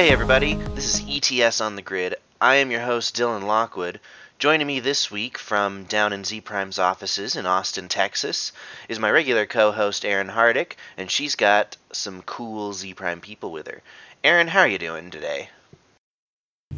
Hey 0.00 0.12
everybody, 0.12 0.54
this 0.54 0.98
is 0.98 1.04
ETS 1.06 1.60
on 1.60 1.76
the 1.76 1.82
Grid. 1.82 2.14
I 2.40 2.54
am 2.54 2.70
your 2.70 2.80
host 2.80 3.14
Dylan 3.14 3.42
Lockwood. 3.42 4.00
Joining 4.38 4.66
me 4.66 4.80
this 4.80 5.10
week 5.10 5.36
from 5.36 5.84
down 5.84 6.14
in 6.14 6.22
Zpryme's 6.22 6.78
offices 6.78 7.36
in 7.36 7.44
Austin, 7.44 7.86
Texas, 7.86 8.52
is 8.88 8.98
my 8.98 9.10
regular 9.10 9.44
co-host 9.44 10.06
Erin 10.06 10.28
Hardick, 10.28 10.76
and 10.96 11.10
she's 11.10 11.36
got 11.36 11.76
some 11.92 12.22
cool 12.22 12.72
Zpryme 12.72 13.20
people 13.20 13.52
with 13.52 13.66
her. 13.66 13.82
Erin, 14.24 14.48
how 14.48 14.60
are 14.60 14.68
you 14.68 14.78
doing 14.78 15.10
today? 15.10 15.50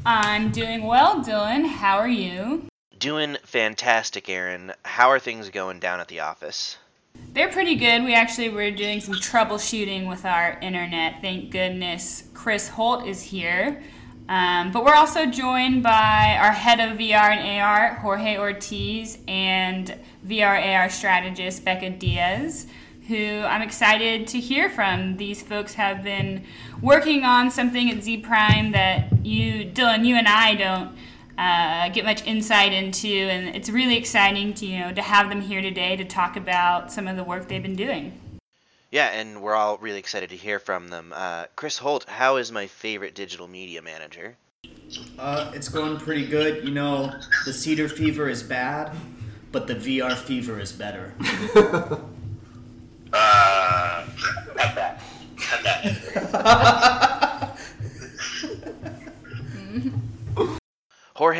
I'm 0.04 0.50
doing 0.50 0.82
well, 0.82 1.21
Dylan. 1.21 1.64
How 1.64 1.99
are 1.99 2.09
you? 2.09 2.67
Doing 2.99 3.36
fantastic, 3.45 4.29
Erin. 4.29 4.73
How 4.85 5.11
are 5.11 5.21
things 5.21 5.49
going 5.50 5.79
down 5.79 6.00
at 6.00 6.09
the 6.09 6.18
office? 6.18 6.77
They're 7.34 7.50
pretty 7.50 7.76
good. 7.76 8.04
We 8.04 8.14
actually 8.14 8.50
were 8.50 8.71
doing 8.71 9.00
some 9.00 9.14
troubleshooting 9.14 10.07
with 10.07 10.26
our 10.26 10.58
internet. 10.61 11.22
Thank 11.22 11.50
goodness 11.50 12.25
Chris 12.35 12.68
Holt 12.68 13.07
is 13.07 13.22
here. 13.22 13.82
Um, 14.29 14.71
but 14.71 14.85
we're 14.85 14.94
also 14.94 15.25
joined 15.25 15.82
by 15.82 16.36
our 16.38 16.52
head 16.52 16.79
of 16.79 16.98
VR 16.98 17.35
and 17.35 17.62
AR, 17.62 17.94
Jorge 17.96 18.36
Ortiz, 18.36 19.18
and 19.26 19.98
VR 20.26 20.76
AR 20.76 20.90
strategist, 20.90 21.64
Bekah 21.64 21.98
Diaz, 21.98 22.66
who 23.08 23.40
I'm 23.40 23.63
excited 23.63 24.26
to 24.29 24.38
hear 24.38 24.68
from. 24.68 25.16
These 25.16 25.43
folks 25.43 25.74
have 25.74 26.04
been 26.04 26.44
working 26.82 27.24
on 27.24 27.50
something 27.50 27.90
at 27.90 27.99
Zpryme 27.99 28.72
that 28.72 29.24
you, 29.24 29.64
Dylan, 29.64 30.04
you 30.04 30.16
and 30.16 30.29
I 30.29 30.54
don't 30.54 30.96
uh, 31.43 31.89
get 31.89 32.05
much 32.05 32.25
insight 32.25 32.73
into, 32.73 33.09
and 33.09 33.56
it's 33.56 33.69
really 33.69 33.97
exciting 33.97 34.55
to 34.55 34.67
you 34.67 34.78
know 34.78 34.92
to 34.92 35.03
have 35.03 35.28
them 35.28 35.41
here 35.41 35.61
today 35.61 35.97
to 35.97 36.05
talk 36.05 36.37
about 36.37 36.92
some 36.92 37.09
of 37.09 37.17
the 37.17 37.25
work 37.25 37.48
they've 37.48 37.62
been 37.62 37.77
doing. 37.77 38.12
Yeah, 38.91 39.08
and 39.08 39.42
we're 39.42 39.55
all 39.55 39.78
really 39.78 39.98
excited 39.98 40.31
to 40.31 40.36
hear 40.36 40.58
from 40.58 40.89
them. 40.89 41.12
Uh, 41.14 41.47
Chris 41.56 41.78
Holt, 41.78 42.05
how 42.05 42.36
is 42.36 42.53
my 42.53 42.66
favorite 42.66 43.14
digital 43.14 43.48
media 43.48 43.81
manager? 43.83 44.36
Uh, 45.19 45.50
it's 45.55 45.69
going 45.69 45.98
pretty 45.98 46.27
good. 46.27 46.62
You 46.62 46.72
know, 46.72 47.12
the 47.47 47.53
cedar 47.53 47.88
fever 47.88 48.28
is 48.28 48.42
bad, 48.42 48.94
but 49.50 49.66
the 49.66 49.75
VR 49.75 50.16
fever 50.16 50.61
is 50.61 50.72
better. 50.72 51.14
Uh, 53.14 54.06
cut 54.55 54.75
that. 54.75 55.03
Cut 55.36 55.62
that. 56.33 56.98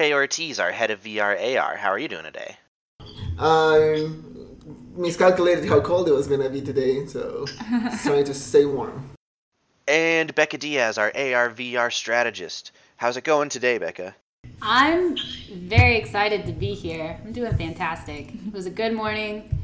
Jorge 0.03 0.14
Ortiz, 0.14 0.58
our 0.58 0.72
head 0.72 0.91
of 0.91 1.00
VR 1.05 1.56
AR, 1.56 1.77
how 1.77 1.89
are 1.89 1.98
you 1.98 2.08
doing 2.08 2.25
today? 2.25 2.56
I 3.39 4.11
miscalculated 4.97 5.64
how 5.64 5.81
cold 5.81 6.08
it 6.08 6.12
was 6.12 6.27
gonna 6.27 6.50
be 6.50 6.61
today, 6.61 7.06
so 7.06 7.47
I 7.61 7.78
just 7.89 8.05
trying 8.05 8.25
to 8.25 8.34
stay 8.34 8.64
warm. 8.64 9.11
And 9.86 10.34
Bekah 10.34 10.58
Diaz, 10.58 10.98
our 10.98 11.12
AR 11.14 11.50
VR 11.50 11.92
strategist. 11.92 12.73
How's 12.97 13.17
it 13.17 13.23
going 13.23 13.48
today, 13.48 13.78
Bekah? 13.78 14.12
I'm 14.61 15.17
very 15.53 15.98
excited 15.98 16.47
to 16.47 16.53
be 16.53 16.75
here. 16.75 17.20
I'm 17.25 17.33
doing 17.33 17.56
fantastic. 17.56 18.34
It 18.34 18.53
was 18.53 18.67
a 18.67 18.70
good 18.70 18.95
morning. 18.95 19.56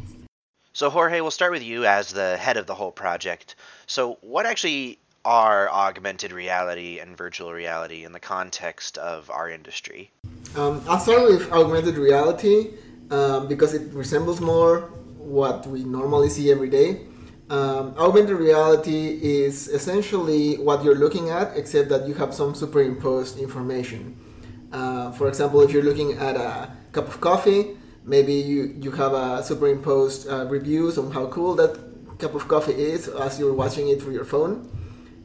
So, 0.73 0.89
Jorge, 0.89 1.21
we'll 1.21 1.33
start 1.33 1.51
with 1.51 1.65
you 1.65 1.85
as 1.85 2.13
the 2.13 2.37
head 2.37 2.57
of 2.57 2.69
the 2.69 2.77
whole 2.77 2.93
project. 2.93 3.57
So, 3.89 4.19
what 4.21 4.47
actually 4.47 5.01
are 5.25 5.69
augmented 5.69 6.33
reality 6.33 7.01
and 7.01 7.17
virtual 7.17 7.53
reality 7.53 8.05
in 8.05 8.13
the 8.13 8.21
context 8.21 8.97
of 8.99 9.31
our 9.31 9.51
industry? 9.51 10.11
Um, 10.57 10.83
I'll 10.89 10.99
start 10.99 11.25
with 11.25 11.53
augmented 11.53 11.97
reality 11.97 12.71
um, 13.11 13.49
because 13.49 13.75
it 13.75 13.93
resembles 13.93 14.41
more 14.41 14.81
what 15.19 15.67
we 15.67 15.85
normally 15.85 16.31
see 16.31 16.51
every 16.51 16.71
day. 16.71 17.07
Um, 17.51 17.95
augmented 17.97 18.37
reality 18.37 19.19
is 19.23 19.69
essentially 19.69 20.57
what 20.57 20.83
you're 20.83 20.95
looking 20.95 21.31
at, 21.31 21.57
except 21.57 21.89
that 21.91 22.09
you 22.09 22.15
have 22.15 22.35
some 22.35 22.55
superimposed 22.55 23.39
information. 23.39 24.17
Uh, 24.73 25.13
for 25.13 25.29
example, 25.29 25.61
if 25.63 25.71
you're 25.71 25.83
looking 25.83 26.13
at 26.15 26.37
a 26.37 26.71
cup 26.93 27.09
of 27.09 27.21
coffee, 27.21 27.77
maybe 28.05 28.35
you, 28.35 28.75
you 28.81 28.91
have 28.93 29.13
a 29.13 29.43
superimposed 29.43 30.29
uh, 30.29 30.47
reviews 30.47 30.99
on 30.99 31.11
how 31.13 31.27
cool 31.27 31.55
that 31.55 31.79
cup 32.19 32.35
of 32.35 32.49
coffee 32.49 32.73
is 32.73 33.09
as 33.09 33.39
you're 33.39 33.55
watching 33.55 33.89
it 33.89 34.03
through 34.03 34.15
your 34.15 34.25
phone. 34.25 34.69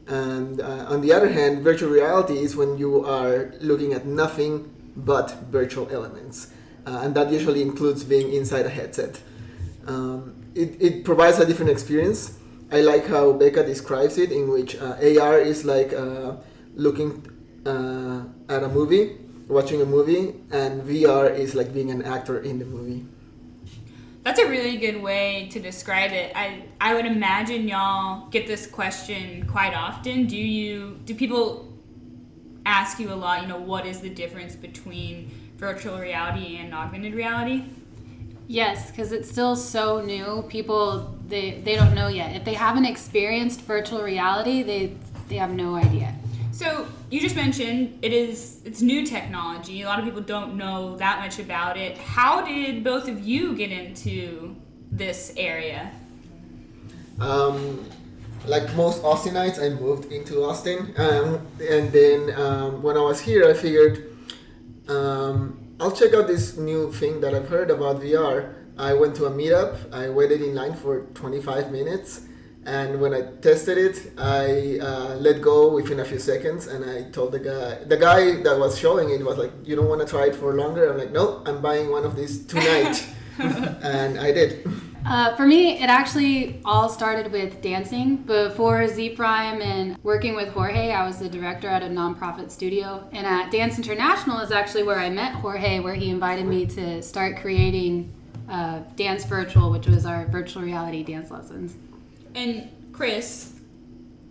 And 0.07 0.61
uh, 0.61 0.85
on 0.89 1.01
the 1.01 1.13
other 1.13 1.29
hand, 1.29 1.63
virtual 1.63 1.89
reality 1.89 2.37
is 2.39 2.55
when 2.55 2.77
you 2.77 3.05
are 3.05 3.53
looking 3.61 3.93
at 3.93 4.05
nothing 4.05 4.69
but 4.95 5.31
virtual 5.49 5.89
elements. 5.89 6.51
Uh, 6.85 7.01
and 7.03 7.15
that 7.15 7.31
usually 7.31 7.61
includes 7.61 8.03
being 8.03 8.33
inside 8.33 8.65
a 8.65 8.69
headset. 8.69 9.21
Um, 9.87 10.35
it, 10.55 10.81
it 10.81 11.05
provides 11.05 11.39
a 11.39 11.45
different 11.45 11.71
experience. 11.71 12.37
I 12.71 12.81
like 12.81 13.07
how 13.07 13.33
Bekah 13.33 13.65
describes 13.65 14.17
it, 14.17 14.31
in 14.31 14.49
which 14.49 14.75
uh, 14.75 14.97
AR 15.19 15.39
is 15.39 15.63
like 15.63 15.93
uh, 15.93 16.35
looking 16.75 17.25
uh, 17.65 18.23
at 18.49 18.63
a 18.63 18.69
movie, 18.69 19.17
watching 19.47 19.81
a 19.81 19.85
movie, 19.85 20.35
and 20.51 20.81
VR 20.81 21.33
is 21.33 21.55
like 21.55 21.73
being 21.73 21.91
an 21.91 22.01
actor 22.03 22.39
in 22.39 22.59
the 22.59 22.65
movie. 22.65 23.05
That's 24.23 24.39
a 24.39 24.47
really 24.47 24.77
good 24.77 25.01
way 25.01 25.49
to 25.51 25.59
describe 25.59 26.11
it. 26.13 26.31
I 26.35 26.63
I 26.79 26.93
would 26.93 27.05
imagine 27.05 27.67
y'all 27.67 28.29
get 28.29 28.47
this 28.47 28.65
question 28.65 29.45
quite 29.47 29.73
often. 29.73 30.27
Do 30.27 30.37
you 30.37 30.99
do 31.05 31.13
people 31.13 31.72
ask 32.65 32.99
you 32.99 33.11
a 33.11 33.15
lot, 33.15 33.41
you 33.41 33.47
know, 33.47 33.59
what 33.59 33.85
is 33.85 33.99
the 33.99 34.09
difference 34.09 34.55
between 34.55 35.31
virtual 35.57 35.97
reality 35.97 36.57
and 36.57 36.73
augmented 36.73 37.13
reality? 37.13 37.63
Yes, 38.47 38.91
because 38.91 39.11
it's 39.11 39.29
still 39.29 39.55
so 39.55 40.01
new. 40.01 40.43
People 40.49 41.17
they 41.27 41.61
they 41.63 41.75
don't 41.75 41.95
know 41.95 42.07
yet. 42.07 42.35
If 42.35 42.43
they 42.43 42.53
haven't 42.53 42.85
experienced 42.85 43.61
virtual 43.61 44.03
reality, 44.03 44.63
they 44.63 44.95
they 45.29 45.37
have 45.37 45.51
no 45.51 45.75
idea. 45.75 46.13
So 46.51 46.85
you 47.09 47.19
just 47.19 47.35
mentioned 47.35 47.97
it 48.01 48.13
is 48.13 48.61
it's 48.65 48.81
new 48.81 49.05
technology. 49.05 49.81
A 49.81 49.87
lot 49.87 49.97
of 49.99 50.05
people 50.05 50.21
don't 50.21 50.55
know 50.55 50.97
that 50.97 51.19
much 51.19 51.39
about 51.39 51.77
it. 51.77 51.97
How 51.97 52.45
did 52.45 52.83
both 52.83 53.07
of 53.07 53.21
you 53.21 53.55
get 53.55 53.71
into 53.71 54.55
this 54.91 55.33
area? 55.35 55.91
Um, 57.19 57.83
like 58.45 58.73
most 58.75 59.01
Austinites, 59.03 59.61
I 59.63 59.69
moved 59.69 60.11
into 60.11 60.43
Austin, 60.43 60.93
um, 60.97 61.45
and 61.61 61.91
then 61.91 62.33
um, 62.35 62.81
when 62.81 62.97
I 62.97 63.01
was 63.01 63.21
here, 63.21 63.47
I 63.47 63.53
figured 63.53 64.15
um, 64.87 65.59
I'll 65.79 65.91
check 65.91 66.13
out 66.13 66.27
this 66.27 66.57
new 66.57 66.91
thing 66.91 67.21
that 67.21 67.33
I've 67.33 67.47
heard 67.47 67.71
about 67.71 68.01
VR. 68.01 68.53
I 68.77 68.93
went 68.93 69.15
to 69.17 69.25
a 69.25 69.31
meetup. 69.31 69.93
I 69.93 70.09
waited 70.09 70.41
in 70.41 70.55
line 70.55 70.73
for 70.73 71.01
25 71.13 71.71
minutes, 71.71 72.21
and 72.65 72.99
when 72.99 73.13
I 73.13 73.21
tested 73.41 73.77
it, 73.77 74.11
I 74.17 74.79
uh, 74.79 75.15
let 75.15 75.41
go 75.41 75.73
within 75.73 75.99
a 75.99 76.05
few 76.05 76.19
seconds, 76.19 76.67
and 76.67 76.83
I 76.83 77.09
told 77.11 77.31
the 77.31 77.39
guy, 77.39 77.83
the 77.85 77.97
guy 77.97 78.41
that 78.41 78.59
was 78.59 78.77
showing 78.77 79.09
it 79.09 79.23
was 79.23 79.37
like, 79.37 79.51
"You 79.63 79.75
don't 79.75 79.87
want 79.87 80.01
to 80.01 80.07
try 80.07 80.25
it 80.27 80.35
for 80.35 80.53
longer?" 80.53 80.91
I'm 80.91 80.97
like, 80.97 81.11
"No, 81.11 81.43
I'm 81.45 81.61
buying 81.61 81.91
one 81.91 82.03
of 82.03 82.15
these 82.15 82.45
tonight," 82.45 83.05
and 83.39 84.19
I 84.19 84.31
did. 84.31 84.67
Uh, 85.05 85.35
for 85.35 85.45
me, 85.45 85.81
it 85.81 85.89
actually 85.89 86.61
all 86.63 86.87
started 86.87 87.31
with 87.31 87.61
dancing. 87.61 88.17
Before 88.17 88.83
Zpryme 88.83 89.61
and 89.61 89.97
working 90.01 90.35
with 90.35 90.49
Jorge, 90.49 90.91
I 90.91 91.05
was 91.05 91.19
the 91.19 91.27
director 91.27 91.67
at 91.67 91.83
a 91.83 91.87
nonprofit 91.87 92.51
studio. 92.51 93.07
And 93.11 93.27
at 93.27 93.51
Dance 93.51 93.77
International 93.77 94.39
is 94.39 94.51
actually 94.51 94.83
where 94.83 94.99
I 94.99 95.09
met 95.09 95.33
Jorge, 95.35 95.79
where 95.79 95.93
he 95.93 96.09
invited 96.09 96.45
me 96.45 96.65
to 96.67 97.01
start 97.01 97.37
creating 97.37 98.13
uh, 98.49 98.79
Dance 98.95 99.25
Virtual, 99.25 99.71
which 99.71 99.87
was 99.87 100.05
our 100.05 100.25
virtual 100.27 100.63
reality 100.63 101.03
dance 101.03 101.29
lessons. 101.29 101.75
And 102.33 102.69
Chris, 102.93 103.59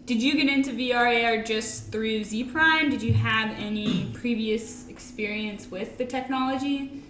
did 0.07 0.23
you 0.23 0.35
get 0.35 0.49
into 0.49 0.71
VR 0.71 1.25
AR 1.25 1.43
just 1.43 1.93
through 1.93 2.21
Zpryme? 2.21 2.91
Did 2.91 3.03
you 3.03 3.13
have 3.13 3.55
any 3.59 4.11
previous 4.15 4.89
experience 4.89 5.71
with 5.71 5.99
the 5.99 6.07
technology? 6.07 7.03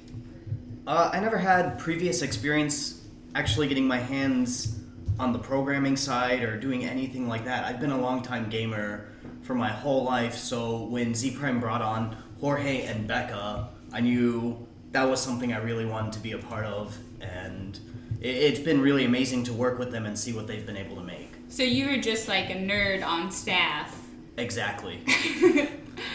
Uh, 0.86 1.10
I 1.12 1.20
never 1.20 1.38
had 1.38 1.78
previous 1.78 2.22
experience 2.22 3.01
actually 3.34 3.68
getting 3.68 3.86
my 3.86 3.98
hands 3.98 4.78
on 5.18 5.32
the 5.32 5.38
programming 5.38 5.96
side 5.96 6.42
or 6.42 6.58
doing 6.58 6.84
anything 6.84 7.28
like 7.28 7.44
that. 7.44 7.64
I've 7.64 7.80
been 7.80 7.92
a 7.92 8.00
long 8.00 8.22
time 8.22 8.48
gamer 8.48 9.08
for 9.42 9.54
my 9.54 9.68
whole 9.68 10.04
life, 10.04 10.34
so 10.34 10.84
when 10.84 11.12
Zpryme 11.12 11.60
brought 11.60 11.82
on 11.82 12.16
Jorge 12.40 12.82
and 12.82 13.08
Bekah, 13.08 13.68
I 13.92 14.00
knew 14.00 14.66
that 14.92 15.08
was 15.08 15.20
something 15.20 15.52
I 15.52 15.58
really 15.58 15.86
wanted 15.86 16.12
to 16.14 16.20
be 16.20 16.32
a 16.32 16.38
part 16.38 16.64
of, 16.64 16.96
and 17.20 17.78
it, 18.20 18.28
it's 18.28 18.60
been 18.60 18.80
really 18.80 19.04
amazing 19.04 19.44
to 19.44 19.52
work 19.52 19.78
with 19.78 19.90
them 19.90 20.06
and 20.06 20.18
see 20.18 20.32
what 20.32 20.46
they've 20.46 20.64
been 20.64 20.76
able 20.76 20.96
to 20.96 21.02
make. 21.02 21.34
So 21.48 21.62
you 21.62 21.88
were 21.88 21.98
just 21.98 22.28
like 22.28 22.50
a 22.50 22.54
nerd 22.54 23.04
on 23.04 23.30
staff. 23.30 23.98
Exactly. 24.36 25.00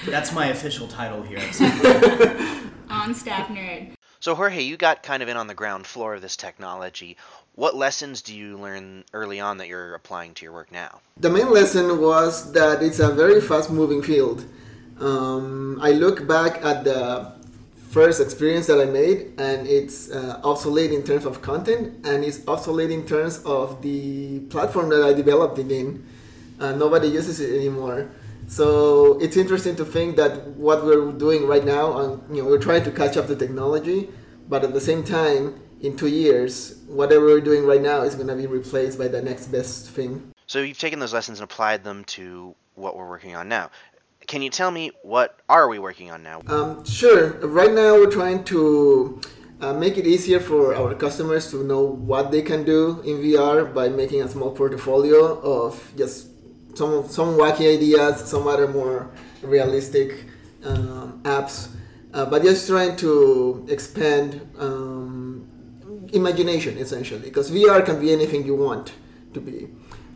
That's 0.05 0.33
my 0.33 0.47
official 0.47 0.87
title 0.87 1.21
here. 1.21 1.37
on 2.89 3.13
staff 3.13 3.47
nerd. 3.49 3.96
So, 4.19 4.33
Jorge, 4.33 4.63
you 4.63 4.77
got 4.77 5.03
kind 5.03 5.21
of 5.21 5.29
in 5.29 5.37
on 5.37 5.47
the 5.47 5.53
ground 5.53 5.85
floor 5.85 6.15
of 6.15 6.21
this 6.21 6.35
technology. 6.35 7.17
What 7.53 7.75
lessons 7.75 8.21
do 8.21 8.35
you 8.35 8.57
learn 8.57 9.03
early 9.13 9.39
on 9.39 9.57
that 9.57 9.67
you're 9.67 9.93
applying 9.93 10.33
to 10.35 10.45
your 10.45 10.53
work 10.53 10.71
now? 10.71 11.01
The 11.17 11.29
main 11.29 11.51
lesson 11.51 12.01
was 12.01 12.51
that 12.53 12.81
it's 12.81 12.99
a 12.99 13.11
very 13.11 13.39
fast 13.41 13.69
moving 13.69 14.01
field. 14.01 14.45
Um, 14.99 15.79
I 15.81 15.91
look 15.91 16.27
back 16.27 16.63
at 16.63 16.83
the 16.83 17.31
first 17.89 18.19
experience 18.19 18.65
that 18.67 18.81
I 18.81 18.85
made, 18.85 19.39
and 19.39 19.67
it's 19.67 20.09
uh, 20.09 20.41
obsolete 20.43 20.91
in 20.91 21.03
terms 21.03 21.25
of 21.25 21.41
content, 21.43 22.05
and 22.05 22.25
it's 22.25 22.47
obsolete 22.47 22.91
in 22.91 23.05
terms 23.05 23.39
of 23.45 23.81
the 23.83 24.39
platform 24.49 24.89
that 24.89 25.03
I 25.03 25.13
developed 25.13 25.59
it 25.59 25.71
in. 25.71 26.05
Uh, 26.59 26.71
nobody 26.71 27.07
uses 27.07 27.39
it 27.39 27.55
anymore. 27.55 28.09
So 28.47 29.19
it's 29.19 29.35
interesting 29.35 29.75
to 29.75 29.85
think 29.85 30.15
that 30.15 30.47
what 30.47 30.85
we're 30.85 31.11
doing 31.11 31.45
right 31.47 31.65
now, 31.65 31.97
and 31.99 32.35
you 32.35 32.41
know, 32.41 32.49
we're 32.49 32.59
trying 32.59 32.83
to 32.85 32.91
catch 32.91 33.17
up 33.17 33.27
the 33.27 33.35
technology, 33.35 34.09
but 34.47 34.63
at 34.63 34.73
the 34.73 34.81
same 34.81 35.03
time, 35.03 35.59
in 35.81 35.95
two 35.95 36.07
years, 36.07 36.77
whatever 36.87 37.25
we're 37.25 37.41
doing 37.41 37.65
right 37.65 37.81
now 37.81 38.01
is 38.01 38.15
going 38.15 38.27
to 38.27 38.35
be 38.35 38.47
replaced 38.47 38.97
by 38.97 39.07
the 39.07 39.21
next 39.21 39.47
best 39.47 39.89
thing. 39.89 40.31
So 40.47 40.61
you've 40.61 40.79
taken 40.79 40.99
those 40.99 41.13
lessons 41.13 41.39
and 41.39 41.43
applied 41.43 41.83
them 41.83 42.03
to 42.05 42.55
what 42.75 42.95
we're 42.95 43.07
working 43.07 43.35
on 43.35 43.49
now. 43.49 43.69
Can 44.27 44.41
you 44.41 44.49
tell 44.49 44.71
me 44.71 44.91
what 45.03 45.39
are 45.49 45.67
we 45.67 45.77
working 45.77 46.09
on 46.09 46.23
now? 46.23 46.41
Um, 46.47 46.83
sure. 46.85 47.31
Right 47.45 47.71
now, 47.71 47.93
we're 47.95 48.11
trying 48.11 48.43
to 48.45 49.21
uh, 49.61 49.73
make 49.73 49.97
it 49.97 50.05
easier 50.05 50.39
for 50.39 50.75
our 50.75 50.95
customers 50.95 51.51
to 51.51 51.63
know 51.63 51.81
what 51.81 52.31
they 52.31 52.41
can 52.41 52.63
do 52.63 53.01
in 53.01 53.17
VR 53.17 53.73
by 53.73 53.89
making 53.89 54.21
a 54.21 54.27
small 54.27 54.51
portfolio 54.51 55.39
of 55.41 55.93
just 55.97 56.27
some 56.77 57.07
some 57.09 57.29
wacky 57.37 57.65
ideas, 57.75 58.21
some 58.29 58.47
other 58.47 58.67
more 58.67 59.09
realistic 59.41 60.25
um, 60.63 61.19
apps, 61.23 61.69
uh, 62.13 62.25
but 62.25 62.43
just 62.43 62.67
trying 62.67 62.95
to 62.97 63.65
expand 63.69 64.47
um, 64.59 65.47
imagination 66.13 66.77
essentially, 66.77 67.21
because 67.29 67.51
VR 67.51 67.83
can 67.83 67.99
be 67.99 68.13
anything 68.13 68.45
you 68.45 68.55
want 68.55 68.93
to 69.33 69.41
be, 69.41 69.67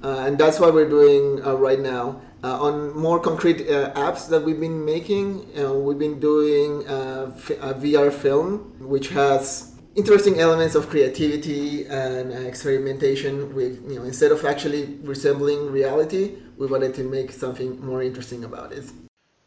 uh, 0.04 0.26
and 0.26 0.38
that's 0.38 0.60
what 0.60 0.74
we're 0.74 0.90
doing 0.90 1.44
uh, 1.46 1.56
right 1.56 1.80
now. 1.80 2.22
Uh, 2.44 2.60
on 2.60 2.98
more 2.98 3.20
concrete 3.20 3.70
uh, 3.70 3.94
apps 3.94 4.28
that 4.28 4.42
we've 4.42 4.60
been 4.60 4.84
making, 4.84 5.46
uh, 5.60 5.72
we've 5.74 6.00
been 6.00 6.20
doing 6.20 6.82
a 6.88 7.32
VR 7.78 8.12
film, 8.12 8.74
which 8.80 9.10
has 9.10 9.71
interesting 9.96 10.40
elements 10.40 10.76
of 10.76 10.90
creativity 10.90 11.86
and 11.86 12.32
uh, 12.32 12.38
experimentation. 12.48 13.54
With 13.54 13.84
you 13.90 14.00
know, 14.00 14.04
instead 14.04 14.32
of 14.32 14.44
actually 14.46 14.98
resembling 15.04 15.72
reality, 15.72 16.36
we 16.58 16.68
wanted 16.68 16.94
to 16.96 17.04
make 17.04 17.32
something 17.32 17.84
more 17.86 18.02
interesting 18.02 18.44
about 18.44 18.72
it. 18.72 18.86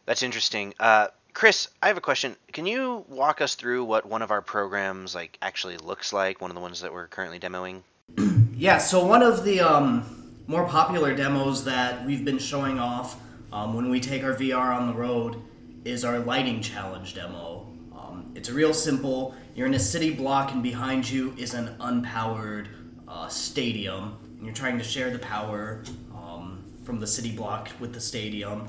That's 0.07 0.23
interesting. 0.23 0.75
Uh, 0.79 1.09
Chris, 1.33 1.69
I 1.83 1.89
have 1.89 1.97
a 1.97 2.01
question. 2.01 2.37
Can 2.53 2.67
you 2.67 3.05
walk 3.09 3.41
us 3.41 3.55
through 3.55 3.85
what 3.85 4.07
one 4.07 4.23
of 4.23 4.31
our 4.31 4.43
programs 4.43 5.15
like 5.15 5.37
actually 5.43 5.79
looks 5.79 6.13
like? 6.13 6.41
One 6.41 6.51
of 6.51 6.55
the 6.55 6.61
ones 6.61 6.81
that 6.83 6.93
we're 6.93 7.09
currently 7.09 7.39
demoing. 7.39 7.83
Yeah, 8.57 8.79
so 8.79 9.05
one 9.05 9.25
of 9.25 9.43
the 9.43 9.61
um, 9.61 10.33
more 10.47 10.65
popular 10.65 11.13
demos 11.13 11.65
that 11.65 12.07
we've 12.07 12.25
been 12.25 12.39
showing 12.39 12.79
off 12.79 13.21
um, 13.53 13.75
when 13.75 13.91
we 13.91 13.99
take 13.99 14.23
our 14.23 14.33
VR 14.33 14.77
on 14.77 14.87
the 14.87 14.95
road 14.95 15.43
is 15.85 16.05
our 16.05 16.21
lighting 16.21 16.63
challenge 16.63 17.15
demo. 17.15 17.67
It's 18.35 18.51
real 18.51 18.75
simple. 18.75 19.35
You're 19.55 19.69
in 19.69 19.75
a 19.75 19.79
city 19.79 20.13
block, 20.13 20.53
and 20.53 20.63
behind 20.63 21.09
you 21.09 21.35
is 21.39 21.55
an 21.55 21.77
unpowered 21.79 22.67
uh, 23.07 23.29
stadium, 23.29 24.19
and 24.37 24.45
you're 24.45 24.55
trying 24.55 24.77
to 24.77 24.85
share 24.85 25.11
the 25.11 25.21
power 25.21 25.85
um, 26.13 26.65
from 26.83 26.99
the 26.99 27.07
city 27.07 27.31
block 27.31 27.71
with 27.79 27.95
the 27.95 28.01
stadium. 28.01 28.69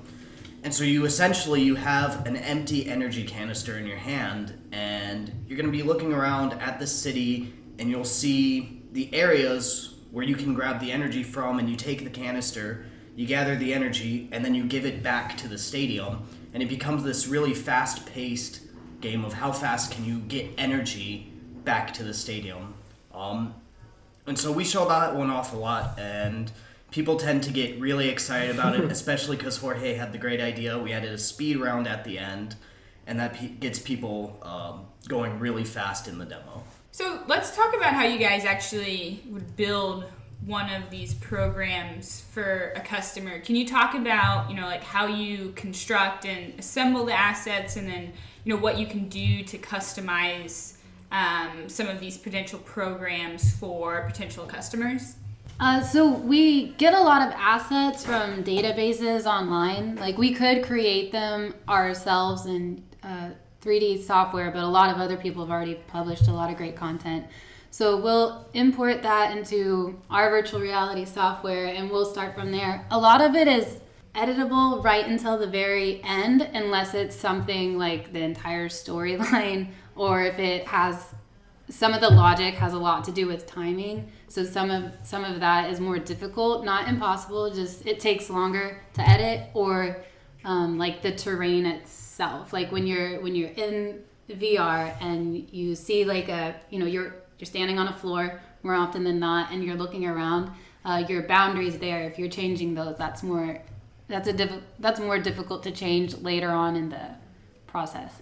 And 0.64 0.74
so 0.74 0.84
you 0.84 1.06
essentially 1.06 1.64
you 1.64 1.76
have 1.76 2.28
an 2.28 2.38
empty 2.38 2.88
energy 2.88 3.24
canister 3.24 3.80
in 3.80 3.88
your 3.88 3.98
hand, 3.98 4.54
and 4.72 5.32
you're 5.48 5.58
going 5.58 5.72
to 5.72 5.76
be 5.76 5.84
looking 5.84 6.14
around 6.14 6.54
at 6.54 6.80
the 6.80 6.88
city, 6.88 7.52
and 7.80 7.90
you'll 7.90 8.04
see 8.04 8.84
the 8.92 9.14
areas 9.16 9.96
where 10.12 10.24
you 10.24 10.36
can 10.36 10.54
grab 10.54 10.80
the 10.80 10.92
energy 10.92 11.24
from, 11.24 11.58
and 11.58 11.68
you 11.68 11.76
take 11.76 12.04
the 12.04 12.10
canister, 12.10 12.86
you 13.16 13.26
gather 13.26 13.56
the 13.56 13.74
energy, 13.74 14.30
and 14.32 14.46
then 14.46 14.54
you 14.54 14.64
give 14.64 14.86
it 14.86 15.02
back 15.02 15.36
to 15.38 15.48
the 15.48 15.58
stadium, 15.58 16.24
and 16.54 16.62
it 16.62 16.70
becomes 16.70 17.04
this 17.04 17.28
really 17.28 17.54
fast-paced 17.54 18.62
game 19.06 19.24
of 19.24 19.34
how 19.34 19.52
fast 19.52 19.92
can 19.92 20.04
you 20.04 20.18
get 20.20 20.50
energy 20.58 21.32
back 21.64 21.94
to 21.94 22.04
the 22.04 22.14
stadium. 22.14 22.74
Um, 23.14 23.54
and 24.26 24.38
so 24.38 24.52
we 24.52 24.64
show 24.64 24.88
that 24.90 25.16
one 25.16 25.30
off 25.30 25.54
a 25.54 25.58
lot, 25.58 26.00
and 26.00 26.52
people 26.90 27.16
tend 27.16 27.44
to 27.44 27.52
get 27.52 27.80
really 27.80 28.10
excited 28.10 28.56
about 28.56 28.76
it, 28.76 28.92
especially 28.92 29.38
because 29.38 29.58
Jorge 29.58 29.94
had 29.94 30.12
the 30.12 30.18
great 30.18 30.42
idea. 30.42 30.80
We 30.80 30.92
added 30.92 31.12
a 31.12 31.18
speed 31.20 31.58
round 31.58 31.88
at 31.88 32.04
the 32.04 32.18
end, 32.18 32.56
and 33.06 33.20
that 33.20 33.36
pe- 33.36 33.50
gets 33.50 33.78
people 33.78 34.40
um, 34.42 34.88
going 35.08 35.40
really 35.40 35.64
fast 35.64 36.08
in 36.08 36.18
the 36.18 36.26
demo. 36.26 36.64
So 36.92 37.22
let's 37.28 37.56
talk 37.56 37.76
about 37.76 37.94
how 37.94 38.06
you 38.06 38.18
guys 38.18 38.44
actually 38.46 39.22
would 39.30 39.56
build 39.56 40.06
one 40.46 40.70
of 40.74 40.90
these 40.90 41.14
programs 41.14 42.22
for 42.32 42.72
a 42.76 42.80
customer. 42.80 43.40
Can 43.40 43.56
you 43.56 43.68
talk 43.68 43.96
about, 43.96 44.50
you 44.50 44.56
know, 44.56 44.66
like 44.66 44.84
how 44.84 45.08
you 45.08 45.52
construct 45.56 46.26
and 46.26 46.58
assemble 46.60 47.06
the 47.06 47.14
assets 47.14 47.76
and 47.76 47.88
then, 47.88 48.14
you 48.46 48.54
know, 48.54 48.62
what 48.62 48.78
you 48.78 48.86
can 48.86 49.10
do 49.10 49.44
to 49.44 49.58
customize 49.58 50.78
um, 51.12 51.68
some 51.68 51.88
of 51.88 52.00
these 52.00 52.18
potential 52.18 52.60
programs 52.60 53.54
for 53.56 54.06
potential 54.08 54.46
customers? 54.46 55.16
Uh, 55.60 55.82
so 55.82 56.10
we 56.10 56.70
get 56.74 56.94
a 56.94 57.00
lot 57.00 57.26
of 57.26 57.34
assets 57.38 58.06
from 58.06 58.44
databases 58.44 59.26
online. 59.26 59.96
Like 59.96 60.18
we 60.18 60.34
could 60.34 60.64
create 60.64 61.12
them 61.12 61.54
ourselves 61.68 62.46
in 62.46 62.84
uh, 63.04 63.30
3D 63.62 64.04
software, 64.04 64.52
but 64.52 64.64
a 64.64 64.68
lot 64.68 64.94
of 64.94 65.02
other 65.02 65.18
people 65.18 65.44
have 65.44 65.52
already 65.52 65.76
published 65.88 66.28
a 66.28 66.34
lot 66.34 66.52
of 66.52 66.58
great 66.58 66.76
content. 66.76 67.26
So 67.72 67.98
we'll 67.98 68.46
import 68.54 69.02
that 69.04 69.36
into 69.36 70.00
our 70.10 70.30
virtual 70.30 70.60
reality 70.60 71.04
software 71.04 71.68
and 71.68 71.90
we'll 71.90 72.06
start 72.06 72.36
from 72.36 72.52
there. 72.52 72.86
A 72.92 72.98
lot 72.98 73.22
of 73.22 73.36
it 73.36 73.48
is 73.48 73.80
editable 74.16 74.84
right 74.84 75.06
until 75.06 75.38
the 75.38 75.48
very 75.48 76.02
end, 76.04 76.42
unless 76.42 76.94
it's 76.94 77.16
something 77.16 77.78
like 77.78 78.14
the 78.14 78.22
entire 78.22 78.70
storyline 78.70 79.70
or 79.96 80.24
if 80.24 80.40
it 80.40 80.66
has 80.68 81.14
some 81.70 81.94
of 81.94 82.02
the 82.02 82.10
logic 82.10 82.54
has 82.56 82.74
a 82.74 82.78
lot 82.78 83.04
to 83.06 83.12
do 83.12 83.28
with 83.28 83.48
timing. 83.48 84.12
So 84.28 84.44
some 84.44 84.70
of 84.70 84.92
some 85.04 85.24
of 85.24 85.40
that 85.40 85.72
is 85.72 85.80
more 85.80 85.98
difficult 85.98 86.64
not 86.64 86.88
impossible 86.88 87.52
just 87.52 87.86
it 87.88 88.00
takes 88.00 88.30
longer 88.30 88.82
to 88.94 89.02
edit 89.08 89.50
or 89.54 90.04
um, 90.44 90.78
like 90.78 91.02
the 91.02 91.12
terrain 91.12 91.66
itself. 91.66 92.54
Like 92.54 92.72
when 92.72 92.86
you're 92.86 93.20
when 93.22 93.36
you're 93.36 93.50
in 93.50 94.04
vr 94.30 94.96
and 95.02 95.48
you 95.52 95.76
see 95.76 96.04
like 96.04 96.30
a 96.30 96.56
you 96.72 96.80
know 96.80 96.86
you're 96.86 97.14
you're 97.38 97.46
standing 97.46 97.78
on 97.78 97.88
a 97.90 97.94
floor 97.94 98.42
more 98.64 98.74
often 98.74 99.04
than 99.04 99.20
not 99.20 99.52
and 99.52 99.64
you're 99.64 99.76
looking 99.76 100.06
around 100.06 100.50
uh, 100.84 101.04
your 101.08 101.22
boundaries 101.24 101.78
there 101.78 102.04
if 102.04 102.18
you're 102.18 102.30
changing 102.30 102.74
those 102.74 102.98
that's 102.98 103.22
more 103.22 103.62
that's 104.08 104.28
a 104.28 104.34
diff- 104.34 104.64
that's 104.80 105.00
more 105.00 105.20
difficult 105.20 105.64
to 105.64 105.72
change 105.72 106.18
later 106.18 106.50
on 106.50 106.76
in 106.76 106.90
the 106.90 107.10
process 107.68 108.22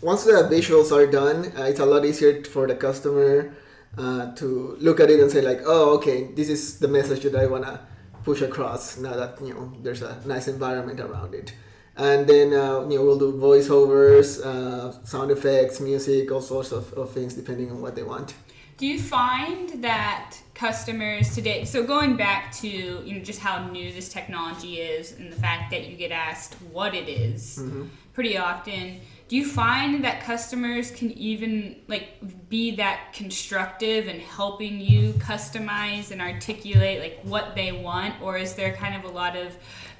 once 0.00 0.24
the 0.24 0.32
visuals 0.50 0.92
are 0.92 1.06
done, 1.06 1.52
uh, 1.58 1.64
it's 1.64 1.80
a 1.80 1.86
lot 1.86 2.04
easier 2.04 2.42
for 2.44 2.66
the 2.66 2.74
customer 2.74 3.52
uh, 3.98 4.32
to 4.34 4.76
look 4.80 5.00
at 5.00 5.10
it 5.10 5.20
and 5.20 5.30
say 5.30 5.42
like, 5.42 5.60
oh, 5.66 5.96
okay, 5.96 6.24
this 6.34 6.48
is 6.48 6.78
the 6.78 6.88
message 6.88 7.22
that 7.22 7.36
I 7.36 7.46
wanna 7.46 7.86
push 8.24 8.40
across. 8.40 8.96
Now 8.96 9.14
that 9.16 9.40
you 9.42 9.54
know 9.54 9.72
there's 9.82 10.02
a 10.02 10.20
nice 10.26 10.48
environment 10.48 11.00
around 11.00 11.34
it, 11.34 11.52
and 11.96 12.26
then 12.26 12.54
uh, 12.54 12.80
you 12.88 12.98
know 12.98 13.04
we'll 13.04 13.18
do 13.18 13.32
voiceovers, 13.32 14.44
uh, 14.44 14.92
sound 15.04 15.30
effects, 15.30 15.80
music, 15.80 16.30
all 16.32 16.40
sorts 16.40 16.72
of, 16.72 16.92
of 16.94 17.12
things 17.12 17.34
depending 17.34 17.70
on 17.70 17.82
what 17.82 17.94
they 17.94 18.02
want. 18.02 18.34
Do 18.80 18.86
you 18.86 18.98
find 18.98 19.84
that 19.84 20.38
customers 20.54 21.34
today, 21.34 21.66
so 21.66 21.84
going 21.84 22.16
back 22.16 22.50
to 22.62 22.66
you 22.66 23.14
know 23.14 23.22
just 23.22 23.38
how 23.38 23.68
new 23.68 23.92
this 23.92 24.08
technology 24.08 24.80
is 24.80 25.12
and 25.12 25.30
the 25.30 25.36
fact 25.36 25.70
that 25.72 25.88
you 25.88 25.98
get 25.98 26.10
asked 26.10 26.54
what 26.72 26.94
it 26.94 27.06
is 27.06 27.58
mm-hmm. 27.58 27.88
pretty 28.14 28.38
often, 28.38 29.00
do 29.28 29.36
you 29.36 29.44
find 29.46 30.02
that 30.04 30.22
customers 30.22 30.90
can 30.92 31.10
even 31.10 31.76
like 31.88 32.14
be 32.48 32.74
that 32.76 33.12
constructive 33.12 34.08
in 34.08 34.18
helping 34.18 34.80
you 34.80 35.12
customize 35.18 36.10
and 36.10 36.22
articulate 36.22 37.00
like 37.00 37.20
what 37.22 37.54
they 37.54 37.72
want? 37.72 38.14
Or 38.22 38.38
is 38.38 38.54
there 38.54 38.74
kind 38.74 38.96
of 38.96 39.04
a 39.04 39.14
lot 39.14 39.36
of 39.36 39.54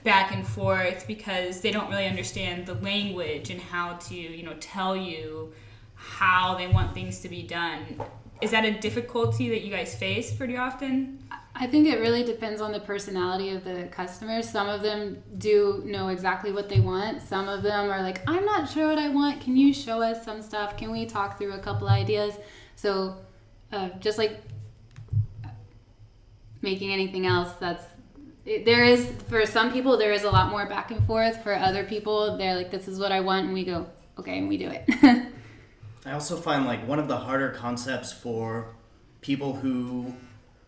back 0.04 0.32
and 0.32 0.46
forth 0.46 1.06
because 1.06 1.60
they 1.60 1.70
don't 1.70 1.90
really 1.90 2.06
understand 2.06 2.64
the 2.64 2.76
language 2.76 3.50
and 3.50 3.60
how 3.60 3.96
to 4.08 4.14
you 4.14 4.42
know 4.42 4.54
tell 4.58 4.96
you 4.96 5.52
how 5.96 6.54
they 6.56 6.66
want 6.66 6.94
things 6.94 7.20
to 7.20 7.28
be 7.28 7.42
done 7.42 8.00
is 8.40 8.50
that 8.50 8.64
a 8.64 8.72
difficulty 8.72 9.48
that 9.50 9.62
you 9.62 9.70
guys 9.70 9.94
face 9.94 10.32
pretty 10.32 10.56
often 10.56 11.18
I 11.60 11.66
think 11.66 11.88
it 11.88 12.00
really 12.00 12.22
depends 12.22 12.60
on 12.60 12.72
the 12.72 12.80
personality 12.80 13.50
of 13.50 13.64
the 13.64 13.88
customers. 13.90 14.48
Some 14.48 14.68
of 14.68 14.82
them 14.82 15.22
do 15.36 15.82
know 15.84 16.08
exactly 16.08 16.52
what 16.52 16.70
they 16.70 16.80
want. 16.80 17.20
Some 17.20 17.48
of 17.48 17.62
them 17.62 17.90
are 17.90 18.00
like, 18.02 18.22
I'm 18.26 18.46
not 18.46 18.70
sure 18.70 18.88
what 18.88 18.98
I 18.98 19.08
want. 19.08 19.42
Can 19.42 19.56
you 19.56 19.74
show 19.74 20.00
us 20.00 20.24
some 20.24 20.40
stuff? 20.40 20.76
Can 20.76 20.90
we 20.90 21.04
talk 21.04 21.38
through 21.38 21.52
a 21.52 21.58
couple 21.58 21.88
ideas? 21.88 22.34
So, 22.76 23.16
uh, 23.72 23.90
just 23.98 24.16
like 24.16 24.40
making 26.62 26.92
anything 26.92 27.26
else, 27.26 27.52
that's 27.60 27.84
it, 28.46 28.64
there 28.64 28.84
is 28.84 29.12
for 29.28 29.44
some 29.44 29.70
people 29.70 29.98
there 29.98 30.12
is 30.12 30.24
a 30.24 30.30
lot 30.30 30.50
more 30.50 30.66
back 30.66 30.90
and 30.90 31.06
forth. 31.06 31.42
For 31.42 31.54
other 31.54 31.84
people, 31.84 32.38
they're 32.38 32.54
like, 32.54 32.70
this 32.70 32.88
is 32.88 32.98
what 32.98 33.12
I 33.12 33.20
want, 33.20 33.44
and 33.44 33.54
we 33.54 33.64
go, 33.64 33.86
okay, 34.18 34.38
and 34.38 34.48
we 34.48 34.56
do 34.56 34.70
it. 34.70 34.88
I 36.04 36.12
also 36.12 36.36
find 36.36 36.64
like 36.64 36.86
one 36.86 36.98
of 36.98 37.08
the 37.08 37.18
harder 37.18 37.50
concepts 37.50 38.10
for 38.10 38.74
people 39.20 39.56
who 39.56 40.14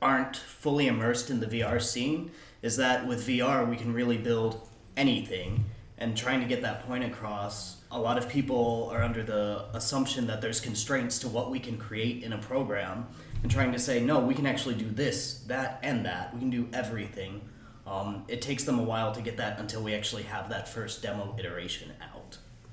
aren't 0.03 0.37
fully 0.37 0.89
immersed 0.89 1.31
in 1.31 1.41
the 1.41 1.47
VR 1.47 1.81
scene 1.81 2.31
is 2.61 2.77
that 2.77 3.07
with 3.07 3.27
VR 3.27 3.69
we 3.69 3.77
can 3.77 3.95
really 3.95 4.19
build 4.19 4.69
anything. 4.97 5.65
And 5.97 6.17
trying 6.17 6.41
to 6.41 6.47
get 6.47 6.63
that 6.63 6.87
point 6.87 7.05
across 7.05 7.77
a 7.91 7.99
lot 7.99 8.19
of 8.19 8.29
people 8.29 8.91
are 8.93 9.03
under 9.03 9.23
the 9.23 9.67
assumption 9.73 10.27
that 10.27 10.41
there's 10.41 10.61
constraints 10.61 11.19
to 11.21 11.29
what 11.29 11.51
we 11.51 11.61
can 11.61 11.79
create 11.79 12.25
in 12.25 12.33
a 12.33 12.39
program 12.39 13.07
and 13.43 13.51
trying 13.51 13.71
to 13.71 13.79
say 13.79 14.01
no 14.01 14.19
we 14.19 14.35
can 14.35 14.47
actually 14.47 14.75
do 14.75 14.91
this 14.91 15.45
that 15.47 15.79
and 15.83 16.05
that. 16.05 16.35
We 16.35 16.41
can 16.41 16.51
do 16.51 16.69
everything. 16.73 17.41
Um, 17.87 18.25
it 18.29 18.43
takes 18.43 18.65
them 18.65 18.79
a 18.79 18.83
while 18.83 19.13
to 19.13 19.23
get 19.23 19.37
that 19.39 19.59
until 19.59 19.83
we 19.83 19.95
actually 19.95 20.25
have 20.25 20.49
that 20.51 20.69
first 20.69 21.03
demo 21.03 21.37
iteration 21.39 21.93
out. 22.01 22.22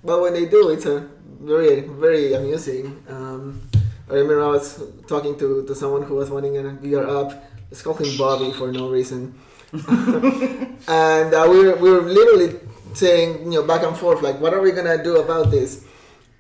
But 0.04 0.22
when 0.22 0.34
they 0.34 0.46
do, 0.46 0.70
it's 0.70 0.86
a 0.86 1.08
very 1.42 1.82
very 1.82 2.34
amusing. 2.34 3.04
Um, 3.10 3.70
I 4.10 4.14
remember 4.14 4.44
I 4.44 4.48
was 4.48 4.82
talking 5.08 5.38
to, 5.38 5.64
to 5.66 5.76
someone 5.76 6.02
who 6.02 6.16
was 6.16 6.32
wanting 6.32 6.58
a 6.58 6.62
VR 6.64 7.06
app. 7.06 7.44
Let's 7.70 7.84
call 7.84 7.94
him 7.94 8.18
Bobby 8.18 8.52
for 8.52 8.72
no 8.72 8.90
reason. 8.90 9.38
and 9.72 11.34
uh, 11.34 11.48
we, 11.48 11.68
were, 11.68 11.76
we 11.76 11.92
were 11.92 12.02
literally 12.02 12.60
saying, 12.96 13.52
you 13.52 13.62
know, 13.62 13.64
back 13.68 13.84
and 13.84 13.96
forth, 13.96 14.24
like, 14.24 14.42
what 14.42 14.52
are 14.52 14.62
we 14.62 14.72
gonna 14.72 15.04
do 15.04 15.18
about 15.18 15.52
this? 15.52 15.86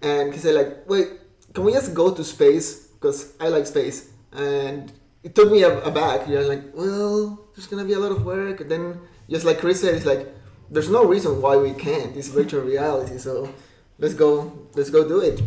And 0.01 0.33
he 0.33 0.39
said, 0.39 0.55
like, 0.55 0.89
wait, 0.89 1.09
can 1.53 1.63
we 1.63 1.73
just 1.73 1.93
go 1.93 2.11
to 2.11 2.23
space? 2.23 2.87
Because 2.87 3.33
I 3.39 3.49
like 3.49 3.67
space. 3.67 4.09
And 4.31 4.91
it 5.21 5.35
took 5.35 5.51
me 5.51 5.61
aback. 5.61 6.27
You're 6.27 6.45
like, 6.45 6.73
well, 6.73 7.39
there's 7.55 7.67
gonna 7.67 7.85
be 7.85 7.93
a 7.93 7.99
lot 7.99 8.11
of 8.11 8.25
work. 8.25 8.61
And 8.61 8.71
then, 8.71 8.99
just 9.29 9.45
like 9.45 9.59
Chris 9.59 9.81
said, 9.81 9.93
it's 9.93 10.07
like, 10.07 10.27
there's 10.71 10.89
no 10.89 11.05
reason 11.05 11.41
why 11.41 11.57
we 11.57 11.73
can't. 11.73 12.15
It's 12.15 12.27
virtual 12.27 12.61
reality, 12.61 13.17
so 13.17 13.53
let's 13.97 14.13
go, 14.13 14.67
let's 14.75 14.89
go 14.89 15.07
do 15.07 15.19
it. 15.19 15.41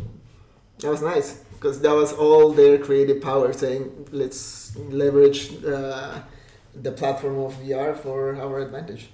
That 0.80 0.90
was 0.90 1.02
nice 1.02 1.44
because 1.54 1.80
that 1.80 1.94
was 1.94 2.12
all 2.12 2.52
their 2.52 2.78
creative 2.78 3.22
power 3.22 3.52
saying, 3.52 4.08
let's 4.10 4.76
leverage 4.76 5.64
uh, 5.64 6.20
the 6.74 6.92
platform 6.92 7.38
of 7.38 7.54
VR 7.54 7.96
for 7.96 8.34
our 8.36 8.60
advantage. 8.60 9.10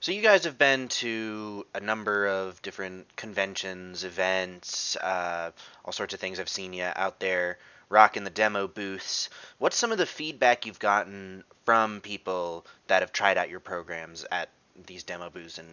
So 0.00 0.12
you 0.12 0.22
guys 0.22 0.44
have 0.44 0.58
been 0.58 0.88
to 0.88 1.66
a 1.74 1.80
number 1.80 2.28
of 2.28 2.60
different 2.62 3.16
conventions, 3.16 4.04
events, 4.04 4.96
uh, 4.96 5.50
all 5.84 5.92
sorts 5.92 6.14
of 6.14 6.20
things. 6.20 6.38
I've 6.38 6.48
seen 6.48 6.74
you 6.74 6.88
out 6.94 7.18
there 7.18 7.58
rocking 7.88 8.24
the 8.24 8.30
demo 8.30 8.68
booths. 8.68 9.30
What's 9.58 9.76
some 9.76 9.92
of 9.92 9.98
the 9.98 10.06
feedback 10.06 10.66
you've 10.66 10.78
gotten 10.78 11.44
from 11.64 12.00
people 12.00 12.66
that 12.88 13.02
have 13.02 13.12
tried 13.12 13.38
out 13.38 13.48
your 13.48 13.60
programs 13.60 14.24
at 14.30 14.50
these 14.86 15.02
demo 15.02 15.30
booths 15.30 15.58
and 15.58 15.68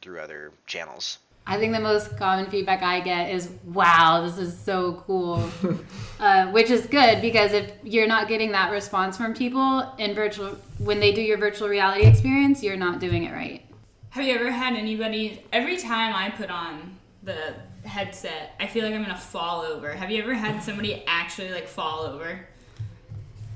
through 0.00 0.20
other 0.20 0.52
channels? 0.66 1.18
I 1.46 1.58
think 1.58 1.72
the 1.72 1.80
most 1.80 2.16
common 2.16 2.48
feedback 2.50 2.82
I 2.82 3.00
get 3.00 3.30
is, 3.30 3.50
wow, 3.64 4.22
this 4.24 4.38
is 4.38 4.56
so 4.56 5.02
cool. 5.06 5.50
uh, 6.20 6.46
which 6.52 6.70
is 6.70 6.86
good 6.86 7.20
because 7.20 7.52
if 7.52 7.72
you're 7.82 8.06
not 8.06 8.28
getting 8.28 8.52
that 8.52 8.70
response 8.70 9.16
from 9.16 9.34
people 9.34 9.92
in 9.98 10.14
virtual, 10.14 10.56
when 10.78 11.00
they 11.00 11.12
do 11.12 11.20
your 11.20 11.38
virtual 11.38 11.68
reality 11.68 12.06
experience, 12.06 12.62
you're 12.62 12.76
not 12.76 13.00
doing 13.00 13.24
it 13.24 13.32
right. 13.32 13.64
Have 14.10 14.24
you 14.24 14.34
ever 14.34 14.50
had 14.50 14.74
anybody, 14.74 15.42
every 15.52 15.76
time 15.78 16.14
I 16.14 16.30
put 16.30 16.50
on 16.50 16.96
the 17.24 17.54
headset, 17.84 18.54
I 18.60 18.66
feel 18.68 18.84
like 18.84 18.94
I'm 18.94 19.02
gonna 19.02 19.16
fall 19.16 19.62
over. 19.62 19.90
Have 19.90 20.10
you 20.10 20.22
ever 20.22 20.34
had 20.34 20.62
somebody 20.62 21.02
actually 21.06 21.50
like 21.50 21.66
fall 21.66 22.02
over? 22.02 22.46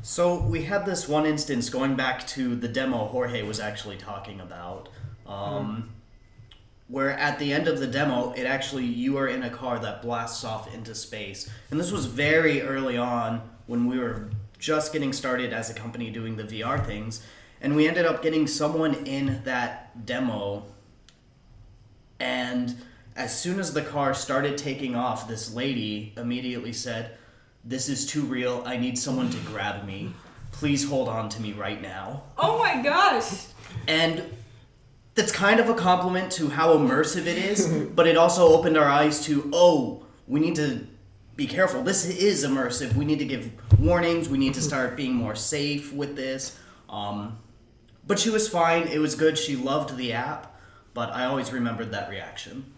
So 0.06 0.38
we 0.38 0.62
had 0.62 0.86
this 0.86 1.08
one 1.08 1.26
instance 1.26 1.68
going 1.68 1.96
back 1.96 2.28
to 2.28 2.54
the 2.54 2.68
demo 2.68 3.08
Jorge 3.08 3.42
was 3.42 3.58
actually 3.58 3.96
talking 3.96 4.38
about, 4.38 4.88
um, 5.26 5.34
mm. 5.34 6.54
where 6.86 7.10
at 7.10 7.40
the 7.40 7.52
end 7.52 7.66
of 7.66 7.80
the 7.80 7.88
demo, 7.88 8.32
it 8.34 8.44
actually 8.44 8.84
you 8.84 9.18
are 9.18 9.26
in 9.26 9.42
a 9.42 9.50
car 9.50 9.80
that 9.80 10.02
blasts 10.02 10.44
off 10.44 10.72
into 10.72 10.94
space, 10.94 11.50
and 11.72 11.80
this 11.80 11.90
was 11.90 12.06
very 12.06 12.62
early 12.62 12.96
on 12.96 13.50
when 13.66 13.88
we 13.88 13.98
were 13.98 14.30
just 14.60 14.92
getting 14.92 15.12
started 15.12 15.52
as 15.52 15.70
a 15.70 15.74
company 15.74 16.08
doing 16.08 16.36
the 16.36 16.44
VR 16.44 16.86
things, 16.86 17.26
and 17.60 17.74
we 17.74 17.88
ended 17.88 18.06
up 18.06 18.22
getting 18.22 18.46
someone 18.46 18.94
in 19.06 19.42
that 19.42 20.06
demo 20.06 20.62
and 22.20 22.76
as 23.16 23.36
soon 23.36 23.58
as 23.58 23.72
the 23.72 23.82
car 23.82 24.14
started 24.14 24.56
taking 24.56 24.94
off 24.94 25.26
this 25.26 25.52
lady 25.52 26.12
immediately 26.16 26.72
said 26.72 27.16
this 27.66 27.88
is 27.88 28.06
too 28.06 28.22
real 28.22 28.62
i 28.64 28.76
need 28.76 28.98
someone 28.98 29.28
to 29.30 29.38
grab 29.38 29.84
me 29.84 30.12
please 30.52 30.88
hold 30.88 31.08
on 31.08 31.28
to 31.28 31.40
me 31.42 31.52
right 31.52 31.82
now 31.82 32.22
oh 32.38 32.58
my 32.58 32.82
gosh 32.82 33.46
and 33.86 34.22
that's 35.14 35.32
kind 35.32 35.60
of 35.60 35.68
a 35.68 35.74
compliment 35.74 36.30
to 36.32 36.48
how 36.48 36.74
immersive 36.74 37.26
it 37.26 37.38
is 37.38 37.66
but 37.94 38.06
it 38.06 38.16
also 38.16 38.46
opened 38.48 38.76
our 38.76 38.88
eyes 38.88 39.24
to 39.24 39.50
oh 39.52 40.02
we 40.26 40.40
need 40.40 40.54
to 40.54 40.86
be 41.34 41.46
careful 41.46 41.82
this 41.82 42.06
is 42.06 42.44
immersive 42.44 42.94
we 42.94 43.04
need 43.04 43.18
to 43.18 43.26
give 43.26 43.50
warnings 43.78 44.28
we 44.28 44.38
need 44.38 44.54
to 44.54 44.62
start 44.62 44.96
being 44.96 45.14
more 45.14 45.34
safe 45.34 45.92
with 45.92 46.16
this 46.16 46.58
um, 46.88 47.38
but 48.06 48.18
she 48.18 48.30
was 48.30 48.48
fine. 48.48 48.86
It 48.86 48.98
was 48.98 49.14
good. 49.14 49.36
She 49.36 49.56
loved 49.56 49.96
the 49.96 50.12
app, 50.12 50.58
but 50.94 51.10
I 51.12 51.24
always 51.24 51.52
remembered 51.52 51.90
that 51.92 52.08
reaction. 52.08 52.72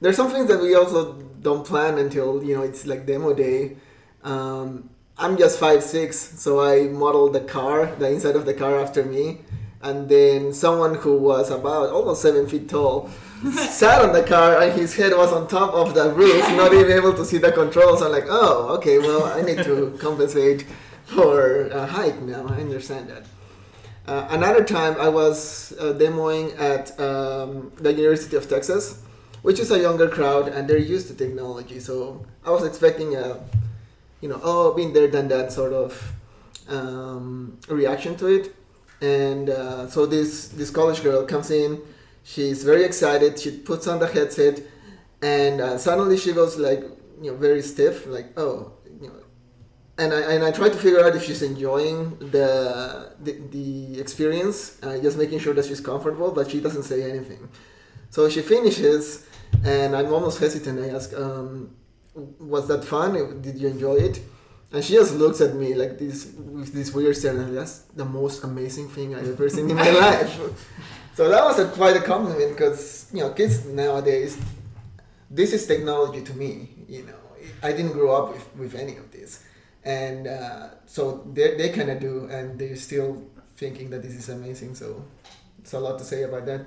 There's 0.00 0.16
some 0.16 0.30
things 0.30 0.48
that 0.48 0.60
we 0.60 0.74
also 0.74 1.12
don't 1.40 1.64
plan 1.64 1.98
until 1.98 2.42
you 2.42 2.56
know 2.56 2.62
it's 2.62 2.86
like 2.86 3.06
demo 3.06 3.34
day. 3.34 3.76
Um, 4.22 4.90
I'm 5.18 5.36
just 5.36 5.58
five 5.58 5.82
six, 5.82 6.16
so 6.18 6.60
I 6.60 6.88
modeled 6.88 7.34
the 7.34 7.40
car, 7.40 7.86
the 7.96 8.10
inside 8.10 8.36
of 8.36 8.46
the 8.46 8.54
car 8.54 8.80
after 8.80 9.04
me, 9.04 9.40
and 9.82 10.08
then 10.08 10.52
someone 10.52 10.94
who 10.94 11.16
was 11.18 11.50
about 11.50 11.90
almost 11.90 12.22
seven 12.22 12.46
feet 12.48 12.68
tall 12.68 13.10
sat 13.52 14.00
on 14.00 14.12
the 14.12 14.22
car 14.22 14.60
and 14.62 14.72
his 14.78 14.94
head 14.94 15.12
was 15.12 15.32
on 15.32 15.48
top 15.48 15.74
of 15.74 15.94
the 15.94 16.10
roof, 16.12 16.48
not 16.50 16.72
even 16.72 16.92
able 16.92 17.12
to 17.14 17.24
see 17.24 17.38
the 17.38 17.52
controls. 17.52 18.00
I'm 18.00 18.12
like, 18.12 18.26
oh, 18.28 18.74
okay, 18.76 18.98
well, 18.98 19.24
I 19.24 19.42
need 19.42 19.64
to 19.64 19.96
compensate 20.00 20.64
for 21.06 21.66
a 21.66 21.86
height 21.86 22.22
now. 22.22 22.46
I 22.46 22.60
understand 22.60 23.08
that. 23.08 23.24
Uh, 24.06 24.26
another 24.30 24.64
time 24.64 24.96
I 25.00 25.08
was 25.08 25.72
uh, 25.78 25.92
demoing 25.92 26.58
at 26.58 26.98
um, 26.98 27.70
the 27.76 27.92
University 27.92 28.36
of 28.36 28.48
Texas, 28.48 29.02
which 29.42 29.60
is 29.60 29.70
a 29.70 29.78
younger 29.78 30.08
crowd 30.08 30.48
and 30.48 30.68
they're 30.68 30.78
used 30.78 31.08
to 31.08 31.14
technology. 31.14 31.78
So 31.80 32.24
I 32.44 32.50
was 32.50 32.64
expecting 32.64 33.16
a, 33.16 33.40
you 34.22 34.28
know, 34.30 34.40
oh, 34.42 34.72
been 34.72 34.94
there, 34.94 35.08
done 35.08 35.28
that 35.28 35.52
sort 35.52 35.74
of 35.74 36.12
um, 36.68 37.58
reaction 37.68 38.16
to 38.16 38.26
it. 38.28 38.54
And 39.02 39.50
uh, 39.50 39.88
so 39.88 40.06
this 40.06 40.48
this 40.48 40.70
college 40.70 41.02
girl 41.02 41.26
comes 41.26 41.50
in, 41.50 41.82
she's 42.22 42.64
very 42.64 42.84
excited. 42.84 43.38
She 43.38 43.50
puts 43.50 43.86
on 43.86 43.98
the 43.98 44.06
headset, 44.06 44.62
and 45.20 45.60
uh, 45.60 45.76
suddenly 45.76 46.16
she 46.16 46.32
goes 46.32 46.56
like, 46.56 46.82
you 47.20 47.32
know, 47.32 47.36
very 47.36 47.62
stiff, 47.62 48.06
like, 48.06 48.28
oh, 48.38 48.72
and 49.98 50.12
I, 50.12 50.20
and 50.32 50.44
I 50.44 50.50
try 50.50 50.68
to 50.68 50.76
figure 50.76 51.04
out 51.04 51.14
if 51.14 51.24
she's 51.24 51.42
enjoying 51.42 52.16
the 52.18 53.12
the, 53.20 53.32
the 53.50 54.00
experience, 54.00 54.82
uh, 54.82 54.98
just 54.98 55.18
making 55.18 55.38
sure 55.40 55.54
that 55.54 55.66
she's 55.66 55.80
comfortable, 55.80 56.30
but 56.32 56.50
she 56.50 56.60
doesn't 56.60 56.84
say 56.84 57.10
anything. 57.10 57.48
So 58.10 58.28
she 58.28 58.42
finishes, 58.42 59.26
and 59.64 59.94
I'm 59.96 60.12
almost 60.12 60.38
hesitant. 60.38 60.80
I 60.80 60.88
ask, 60.90 61.12
um, 61.14 61.74
"Was 62.14 62.68
that 62.68 62.84
fun? 62.84 63.40
Did 63.40 63.58
you 63.58 63.68
enjoy 63.68 63.96
it?" 63.96 64.20
And 64.72 64.82
she 64.82 64.94
just 64.94 65.14
looks 65.14 65.40
at 65.40 65.54
me 65.54 65.74
like 65.74 65.98
this 65.98 66.32
with 66.34 66.72
this 66.72 66.94
weird 66.94 67.16
stare, 67.16 67.36
and 67.36 67.56
that's 67.56 67.80
the 67.94 68.04
most 68.04 68.42
amazing 68.44 68.88
thing 68.88 69.14
I've 69.14 69.28
ever 69.28 69.48
seen 69.48 69.68
in 69.70 69.76
my 69.76 69.90
life. 70.06 70.40
So 71.14 71.28
that 71.28 71.44
was 71.44 71.58
a, 71.58 71.68
quite 71.68 71.96
a 71.96 72.00
compliment 72.00 72.56
because 72.56 73.06
you 73.12 73.20
know 73.20 73.30
kids 73.30 73.66
nowadays, 73.66 74.38
this 75.30 75.52
is 75.52 75.66
technology 75.66 76.22
to 76.22 76.34
me. 76.34 76.70
You 76.88 77.04
know, 77.04 77.20
I 77.62 77.72
didn't 77.72 77.92
grow 77.92 78.12
up 78.16 78.32
with, 78.32 78.56
with 78.56 78.74
any 78.74 78.96
of 78.96 79.10
this 79.12 79.44
and 79.84 80.26
uh, 80.26 80.68
so 80.86 81.26
they 81.32 81.56
they 81.56 81.70
kind 81.70 81.90
of 81.90 82.00
do, 82.00 82.28
and 82.30 82.58
they're 82.58 82.76
still 82.76 83.22
thinking 83.56 83.90
that 83.90 84.02
this 84.02 84.14
is 84.14 84.28
amazing. 84.28 84.74
So 84.74 85.04
it's 85.58 85.72
a 85.72 85.80
lot 85.80 85.98
to 85.98 86.04
say 86.04 86.22
about 86.22 86.46
that. 86.46 86.66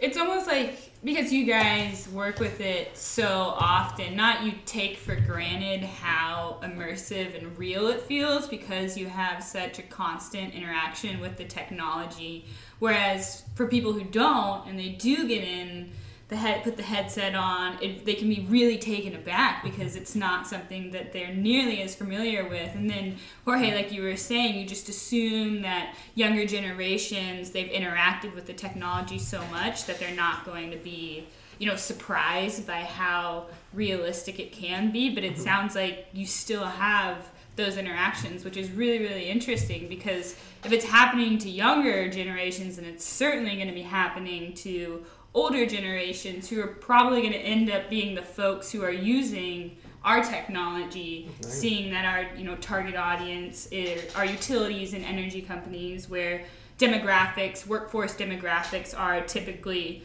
It's 0.00 0.16
almost 0.16 0.46
like 0.46 0.92
because 1.04 1.30
you 1.30 1.44
guys 1.44 2.08
work 2.08 2.40
with 2.40 2.58
it 2.62 2.96
so 2.96 3.54
often, 3.58 4.16
not 4.16 4.44
you 4.44 4.54
take 4.64 4.96
for 4.96 5.14
granted 5.14 5.82
how 5.82 6.58
immersive 6.62 7.36
and 7.38 7.58
real 7.58 7.88
it 7.88 8.00
feels 8.00 8.48
because 8.48 8.96
you 8.96 9.08
have 9.08 9.44
such 9.44 9.78
a 9.78 9.82
constant 9.82 10.54
interaction 10.54 11.20
with 11.20 11.36
the 11.36 11.44
technology. 11.44 12.46
Whereas 12.78 13.42
for 13.54 13.66
people 13.66 13.92
who 13.92 14.04
don't 14.04 14.66
and 14.66 14.78
they 14.78 14.88
do 14.88 15.28
get 15.28 15.44
in 15.44 15.90
the 16.30 16.36
head 16.36 16.62
put 16.62 16.76
the 16.76 16.82
headset 16.82 17.34
on, 17.34 17.76
it, 17.82 18.06
they 18.06 18.14
can 18.14 18.28
be 18.28 18.46
really 18.48 18.78
taken 18.78 19.14
aback 19.14 19.64
because 19.64 19.96
it's 19.96 20.14
not 20.14 20.46
something 20.46 20.92
that 20.92 21.12
they're 21.12 21.34
nearly 21.34 21.82
as 21.82 21.94
familiar 21.94 22.48
with. 22.48 22.74
And 22.74 22.88
then 22.88 23.16
Jorge, 23.44 23.74
like 23.74 23.92
you 23.92 24.02
were 24.02 24.16
saying, 24.16 24.58
you 24.58 24.64
just 24.64 24.88
assume 24.88 25.62
that 25.62 25.94
younger 26.14 26.46
generations 26.46 27.50
they've 27.50 27.70
interacted 27.70 28.34
with 28.34 28.46
the 28.46 28.52
technology 28.52 29.18
so 29.18 29.44
much 29.46 29.86
that 29.86 29.98
they're 29.98 30.14
not 30.14 30.44
going 30.46 30.70
to 30.70 30.78
be 30.78 31.26
you 31.58 31.66
know 31.66 31.76
surprised 31.76 32.66
by 32.66 32.80
how 32.80 33.46
realistic 33.74 34.40
it 34.40 34.50
can 34.50 34.90
be 34.90 35.14
but 35.14 35.22
it 35.22 35.34
mm-hmm. 35.34 35.42
sounds 35.42 35.74
like 35.74 36.06
you 36.14 36.24
still 36.24 36.64
have 36.64 37.28
those 37.56 37.76
interactions 37.76 38.46
which 38.46 38.56
is 38.56 38.70
really 38.70 38.98
really 38.98 39.28
interesting 39.28 39.86
because 39.86 40.36
if 40.64 40.72
it's 40.72 40.86
happening 40.86 41.36
to 41.36 41.50
younger 41.50 42.08
generations 42.08 42.78
and 42.78 42.86
it's 42.86 43.04
certainly 43.04 43.56
going 43.56 43.68
to 43.68 43.74
be 43.74 43.82
happening 43.82 44.54
to 44.54 45.04
older 45.34 45.66
generations 45.66 46.48
who 46.48 46.60
are 46.60 46.66
probably 46.66 47.20
going 47.20 47.32
to 47.32 47.38
end 47.38 47.70
up 47.70 47.88
being 47.88 48.14
the 48.14 48.22
folks 48.22 48.70
who 48.70 48.82
are 48.82 48.90
using 48.90 49.76
our 50.04 50.22
technology, 50.22 51.28
right. 51.28 51.44
seeing 51.44 51.90
that 51.90 52.04
our 52.04 52.34
you 52.36 52.44
know 52.44 52.56
target 52.56 52.96
audience 52.96 53.66
is 53.66 54.14
our 54.14 54.24
utilities 54.24 54.94
and 54.94 55.04
energy 55.04 55.42
companies, 55.42 56.08
where 56.08 56.44
demographics, 56.78 57.66
workforce 57.66 58.14
demographics 58.14 58.98
are 58.98 59.20
typically 59.22 60.02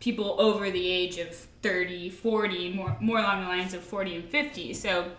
people 0.00 0.36
over 0.38 0.70
the 0.70 0.86
age 0.86 1.18
of 1.18 1.34
30, 1.62 2.10
40, 2.10 2.74
more 2.74 2.96
more 3.00 3.18
along 3.18 3.42
the 3.42 3.48
lines 3.48 3.72
of 3.74 3.82
40 3.82 4.16
and 4.16 4.24
50. 4.28 4.74
So 4.74 5.10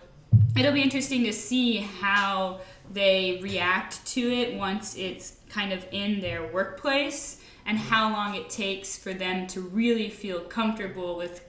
it'll 0.56 0.72
be 0.72 0.82
interesting 0.82 1.24
to 1.24 1.32
see 1.32 1.78
how 1.78 2.60
they 2.92 3.40
react 3.42 4.04
to 4.06 4.20
it 4.20 4.54
once 4.56 4.96
it's 4.96 5.38
kind 5.48 5.72
of 5.72 5.86
in 5.90 6.20
their 6.20 6.46
workplace 6.52 7.40
and 7.66 7.78
how 7.78 8.12
long 8.12 8.34
it 8.34 8.50
takes 8.50 8.96
for 8.96 9.14
them 9.14 9.46
to 9.48 9.60
really 9.60 10.10
feel 10.10 10.40
comfortable 10.40 11.16
with 11.16 11.44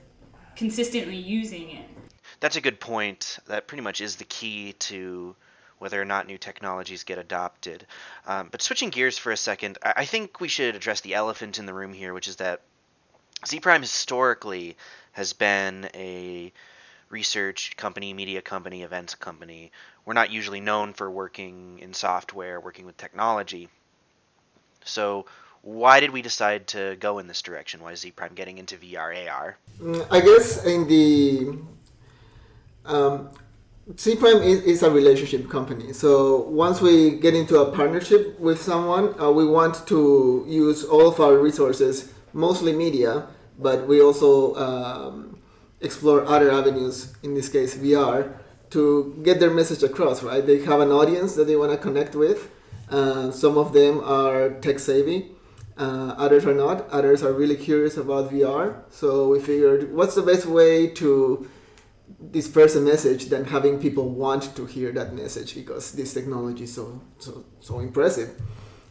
consistently 0.56 1.16
using 1.16 1.70
it. 1.70 1.86
That's 2.40 2.56
a 2.56 2.60
good 2.60 2.80
point. 2.80 3.38
That 3.46 3.66
pretty 3.66 3.82
much 3.82 4.00
is 4.00 4.16
the 4.16 4.24
key 4.24 4.72
to 4.74 5.36
whether 5.78 6.00
or 6.00 6.04
not 6.04 6.26
new 6.26 6.38
technologies 6.38 7.04
get 7.04 7.18
adopted. 7.18 7.86
Um, 8.26 8.48
but 8.50 8.62
switching 8.62 8.90
gears 8.90 9.18
for 9.18 9.30
a 9.30 9.36
second, 9.36 9.78
I, 9.82 9.92
I 9.98 10.04
think 10.04 10.40
we 10.40 10.48
should 10.48 10.74
address 10.74 11.02
the 11.02 11.14
elephant 11.14 11.58
in 11.58 11.66
the 11.66 11.74
room 11.74 11.92
here, 11.92 12.14
which 12.14 12.28
is 12.28 12.36
that 12.36 12.62
Zpryme 13.44 13.82
historically 13.82 14.76
has 15.12 15.34
been 15.34 15.88
a 15.94 16.52
research 17.10 17.76
company, 17.76 18.12
media 18.14 18.42
company, 18.42 18.82
events 18.82 19.14
company. 19.14 19.70
We're 20.04 20.14
not 20.14 20.30
usually 20.30 20.60
known 20.60 20.94
for 20.94 21.10
working 21.10 21.78
in 21.80 21.94
software, 21.94 22.58
working 22.60 22.86
with 22.86 22.96
technology. 22.96 23.68
So, 24.84 25.26
why 25.66 25.98
did 25.98 26.12
we 26.12 26.22
decide 26.22 26.68
to 26.68 26.96
go 27.00 27.18
in 27.18 27.26
this 27.26 27.42
direction? 27.42 27.82
Why 27.82 27.90
is 27.90 28.04
Zpryme 28.04 28.36
getting 28.36 28.58
into 28.58 28.76
VR 28.76 29.28
AR? 29.28 29.58
Mm, 29.80 30.06
I 30.12 30.20
guess 30.20 30.64
in 30.64 30.86
the 30.86 31.58
um, 32.84 33.30
Zpryme 33.94 34.44
is, 34.44 34.60
is, 34.62 34.82
a 34.84 34.90
relationship 34.90 35.50
company. 35.50 35.92
So 35.92 36.42
once 36.42 36.80
we 36.80 37.18
get 37.18 37.34
into 37.34 37.58
a 37.58 37.72
partnership 37.72 38.38
with 38.38 38.62
someone, 38.62 39.20
uh, 39.20 39.32
we 39.32 39.44
want 39.44 39.88
to 39.88 40.44
use 40.46 40.84
all 40.84 41.08
of 41.08 41.18
our 41.18 41.36
resources, 41.36 42.12
mostly 42.32 42.72
media, 42.72 43.26
but 43.58 43.88
we 43.88 44.00
also 44.00 44.54
um, 44.54 45.40
explore 45.80 46.24
other 46.26 46.52
avenues, 46.52 47.16
in 47.24 47.34
this 47.34 47.48
case 47.48 47.76
VR, 47.76 48.38
to 48.70 49.20
get 49.24 49.40
their 49.40 49.50
message 49.50 49.82
across, 49.82 50.22
right? 50.22 50.46
They 50.46 50.64
have 50.64 50.78
an 50.78 50.92
audience 50.92 51.34
that 51.34 51.48
they 51.48 51.56
want 51.56 51.72
to 51.72 51.78
connect 51.78 52.14
with. 52.14 52.50
Uh, 52.88 53.32
some 53.32 53.58
of 53.58 53.72
them 53.72 54.00
are 54.04 54.50
tech 54.60 54.78
savvy, 54.78 55.32
uh, 55.78 56.14
others 56.16 56.46
are 56.46 56.54
not. 56.54 56.88
Others 56.90 57.22
are 57.22 57.32
really 57.32 57.56
curious 57.56 57.96
about 57.96 58.30
VR. 58.30 58.82
So 58.90 59.28
we 59.28 59.40
figured, 59.40 59.92
what's 59.92 60.14
the 60.14 60.22
best 60.22 60.46
way 60.46 60.88
to 60.88 61.48
disperse 62.30 62.76
a 62.76 62.80
message 62.80 63.26
than 63.26 63.44
having 63.44 63.78
people 63.80 64.08
want 64.08 64.54
to 64.56 64.64
hear 64.64 64.92
that 64.92 65.12
message 65.12 65.54
because 65.54 65.92
this 65.92 66.14
technology 66.14 66.64
is 66.64 66.72
so 66.72 67.00
so 67.18 67.44
so 67.60 67.80
impressive. 67.80 68.30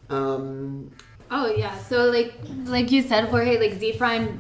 Um, 0.10 0.92
oh 1.32 1.54
yeah, 1.56 1.78
so 1.80 2.06
like 2.06 2.34
like 2.66 2.92
you 2.92 3.02
said, 3.02 3.26
Jorge, 3.26 3.58
like 3.60 3.80
Zpryme 3.80 4.40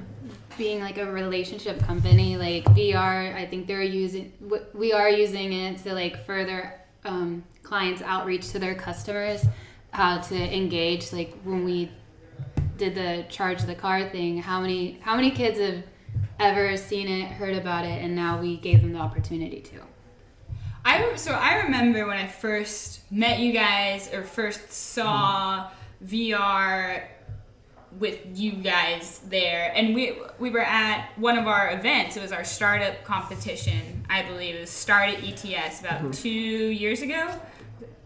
being 0.57 0.79
like 0.79 0.97
a 0.97 1.11
relationship 1.11 1.79
company, 1.79 2.37
like 2.37 2.63
VR, 2.65 3.35
I 3.35 3.45
think 3.45 3.67
they're 3.67 3.81
using 3.81 4.31
we 4.73 4.93
are 4.93 5.09
using 5.09 5.51
it 5.53 5.77
to 5.83 5.93
like 5.93 6.25
further 6.25 6.73
um, 7.05 7.43
clients' 7.63 8.01
outreach 8.01 8.49
to 8.49 8.59
their 8.59 8.75
customers, 8.75 9.45
how 9.91 10.19
to 10.19 10.35
engage. 10.35 11.11
Like 11.11 11.33
when 11.43 11.63
we 11.63 11.91
did 12.77 12.95
the 12.95 13.25
charge 13.29 13.61
the 13.63 13.75
car 13.75 14.09
thing, 14.09 14.41
how 14.41 14.61
many 14.61 14.99
how 15.01 15.15
many 15.15 15.31
kids 15.31 15.59
have 15.59 15.83
ever 16.39 16.75
seen 16.77 17.07
it, 17.07 17.27
heard 17.31 17.55
about 17.55 17.85
it, 17.85 18.03
and 18.03 18.15
now 18.15 18.39
we 18.39 18.57
gave 18.57 18.81
them 18.81 18.93
the 18.93 18.99
opportunity 18.99 19.61
to. 19.61 19.81
I 20.83 21.15
so 21.15 21.31
I 21.31 21.63
remember 21.63 22.05
when 22.05 22.17
I 22.17 22.27
first 22.27 23.09
met 23.11 23.39
you 23.39 23.51
guys 23.53 24.13
or 24.13 24.23
first 24.23 24.71
saw 24.71 25.69
mm. 26.03 26.07
VR 26.07 27.03
with 27.99 28.19
you 28.33 28.51
guys 28.51 29.21
there 29.29 29.71
and 29.73 29.95
we 29.95 30.17
we 30.37 30.49
were 30.49 30.63
at 30.63 31.09
one 31.17 31.37
of 31.37 31.47
our 31.47 31.71
events 31.71 32.17
it 32.17 32.21
was 32.21 32.33
our 32.33 32.43
startup 32.43 33.03
competition 33.05 34.05
i 34.09 34.21
believe 34.21 34.55
it 34.55 34.59
was 34.59 34.69
start 34.69 35.09
at 35.09 35.23
ets 35.23 35.79
about 35.79 36.01
mm-hmm. 36.01 36.11
two 36.11 36.29
years 36.29 37.01
ago 37.01 37.39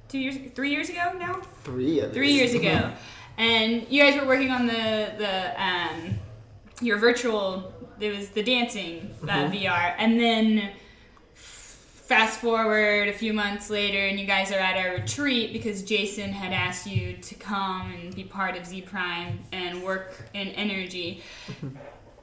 two 0.08 0.20
years 0.20 0.38
three 0.54 0.70
years 0.70 0.90
ago 0.90 1.12
now 1.18 1.34
three 1.64 2.02
three 2.12 2.32
years 2.32 2.54
ago 2.54 2.92
and 3.40 3.88
you 3.90 4.04
guys 4.04 4.20
were 4.20 4.28
working 4.28 4.52
on 4.52 4.68
the 4.68 5.12
the 5.18 5.64
um, 5.64 6.20
your 6.82 6.98
virtual 6.98 7.74
it 8.00 8.16
was 8.16 8.30
the 8.30 8.44
dancing 8.44 9.16
uh, 9.24 9.28
mm-hmm. 9.28 9.54
vr 9.54 9.96
and 9.98 10.20
then 10.20 10.72
fast 12.10 12.40
forward 12.40 13.08
a 13.08 13.14
few 13.14 13.34
months 13.34 13.70
later 13.70 14.08
and 14.08 14.20
you 14.20 14.26
guys 14.26 14.52
are 14.52 14.58
at 14.58 14.76
our 14.76 14.96
retreat 14.96 15.54
because 15.54 15.84
Jason 15.84 16.34
had 16.34 16.52
asked 16.52 16.88
you 16.88 17.14
to 17.18 17.36
come 17.36 17.94
and 17.94 18.16
be 18.16 18.24
part 18.24 18.58
of 18.58 18.64
Zpryme 18.64 19.38
and 19.52 19.84
work 19.84 20.28
in 20.34 20.48
energy. 20.48 21.22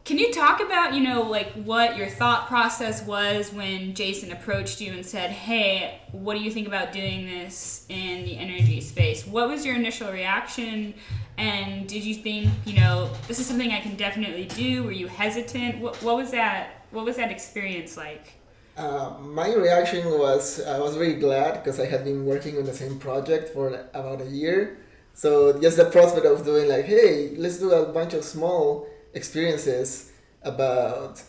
Can 0.06 0.18
you 0.18 0.32
talk 0.32 0.60
about, 0.60 0.94
you 0.94 1.00
know, 1.00 1.22
like 1.22 1.50
what 1.54 1.96
your 1.96 2.06
thought 2.06 2.46
process 2.46 3.02
was 3.02 3.52
when 3.52 3.92
Jason 3.92 4.30
approached 4.30 4.80
you 4.80 4.92
and 4.92 5.04
said, 5.04 5.30
"Hey, 5.30 6.00
what 6.12 6.34
do 6.34 6.40
you 6.44 6.50
think 6.52 6.68
about 6.68 6.92
doing 6.92 7.26
this 7.26 7.84
in 7.88 8.24
the 8.24 8.38
energy 8.38 8.80
space?" 8.80 9.26
What 9.26 9.48
was 9.48 9.66
your 9.66 9.74
initial 9.74 10.12
reaction? 10.12 10.94
And 11.38 11.88
did 11.88 12.04
you 12.04 12.14
think, 12.14 12.48
you 12.64 12.78
know, 12.78 13.10
this 13.26 13.40
is 13.40 13.46
something 13.46 13.72
I 13.72 13.80
can 13.80 13.96
definitely 13.96 14.44
do? 14.44 14.84
Were 14.84 14.92
you 14.92 15.08
hesitant? 15.08 15.80
What, 15.80 16.00
what 16.04 16.16
was 16.16 16.30
that? 16.30 16.86
What 16.92 17.04
was 17.04 17.16
that 17.16 17.32
experience 17.32 17.96
like? 17.96 18.34
Uh, 18.76 19.16
my 19.18 19.52
reaction 19.54 20.08
was 20.20 20.64
I 20.64 20.78
was 20.78 20.94
very 20.94 21.14
glad 21.14 21.64
because 21.64 21.80
I 21.80 21.86
had 21.86 22.04
been 22.04 22.24
working 22.24 22.58
on 22.58 22.64
the 22.64 22.74
same 22.74 23.00
project 23.00 23.52
for 23.52 23.88
about 23.92 24.20
a 24.20 24.30
year. 24.30 24.78
So 25.14 25.60
just 25.60 25.78
the 25.78 25.86
prospect 25.86 26.26
of 26.26 26.44
doing 26.44 26.68
like, 26.68 26.84
hey, 26.84 27.34
let's 27.36 27.58
do 27.58 27.72
a 27.72 27.86
bunch 27.92 28.14
of 28.14 28.22
small 28.22 28.86
experiences 29.16 30.12
about 30.42 31.22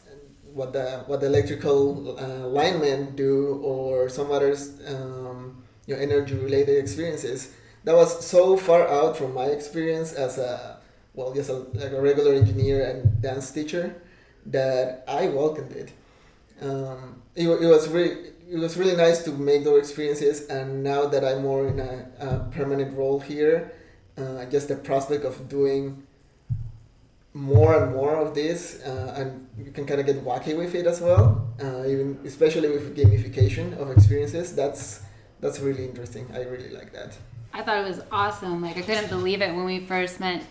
what 0.54 0.73
the 0.73 1.04
what 1.08 1.19
the 1.21 1.28
electrical 1.28 2.19
uh, 2.19 2.47
linemen 2.47 3.15
do 3.15 3.60
or 3.63 4.10
some 4.10 4.32
other 4.32 4.56
um, 4.88 5.63
you 5.86 5.95
know, 5.95 6.02
energy 6.02 6.36
related 6.36 6.78
experiences. 6.78 7.54
That 7.86 7.95
was 7.95 8.26
so 8.26 8.58
far 8.58 8.88
out 8.88 9.17
from 9.17 9.34
my 9.34 9.45
experience 9.45 10.13
as 10.13 10.38
a 10.38 10.78
well, 11.13 11.34
just 11.34 11.50
a, 11.50 11.54
like 11.54 11.93
a 11.93 12.02
regular 12.02 12.34
engineer 12.34 12.86
and 12.89 13.21
dance 13.21 13.52
teacher 13.52 13.95
that 14.45 15.04
I 15.08 15.28
welcomed 15.28 15.71
it. 15.71 15.91
Um, 16.62 17.21
it, 17.36 17.47
it 17.47 17.67
was 17.67 17.88
really 17.88 18.34
it 18.50 18.58
was 18.58 18.78
really 18.78 18.95
nice 18.95 19.23
to 19.23 19.32
make 19.32 19.63
those 19.63 19.80
experiences 19.80 20.47
and 20.47 20.82
now 20.82 21.06
that 21.06 21.23
i'm 21.23 21.41
more 21.43 21.67
in 21.67 21.80
a, 21.80 22.08
a 22.19 22.39
permanent 22.52 22.95
role 22.97 23.19
here 23.19 23.73
uh, 24.17 24.45
just 24.45 24.69
the 24.69 24.76
prospect 24.76 25.26
of 25.26 25.50
doing 25.50 26.06
more 27.38 27.82
and 27.82 27.93
more 27.93 28.15
of 28.15 28.34
this 28.34 28.82
uh, 28.84 29.13
and 29.17 29.47
you 29.58 29.71
can 29.71 29.86
kind 29.86 30.00
of 30.00 30.06
get 30.06 30.23
wacky 30.23 30.58
with 30.58 30.73
it 30.76 30.88
as 30.88 31.00
well 31.02 31.47
uh, 31.63 31.86
even 31.86 32.19
especially 32.26 32.69
with 32.69 32.95
gamification 32.95 33.78
of 33.78 33.91
experiences 33.91 34.56
that's 34.56 35.02
that's 35.39 35.60
really 35.60 35.86
interesting. 35.86 36.28
I 36.34 36.41
really 36.45 36.69
like 36.69 36.91
that. 36.93 37.15
I 37.54 37.62
thought 37.62 37.78
it 37.78 37.88
was 37.88 38.02
awesome 38.12 38.62
like 38.62 38.78
i 38.78 38.82
couldn't 38.82 39.10
believe 39.10 39.41
it 39.41 39.54
when 39.56 39.65
we 39.65 39.80
first 39.80 40.19
met 40.19 40.43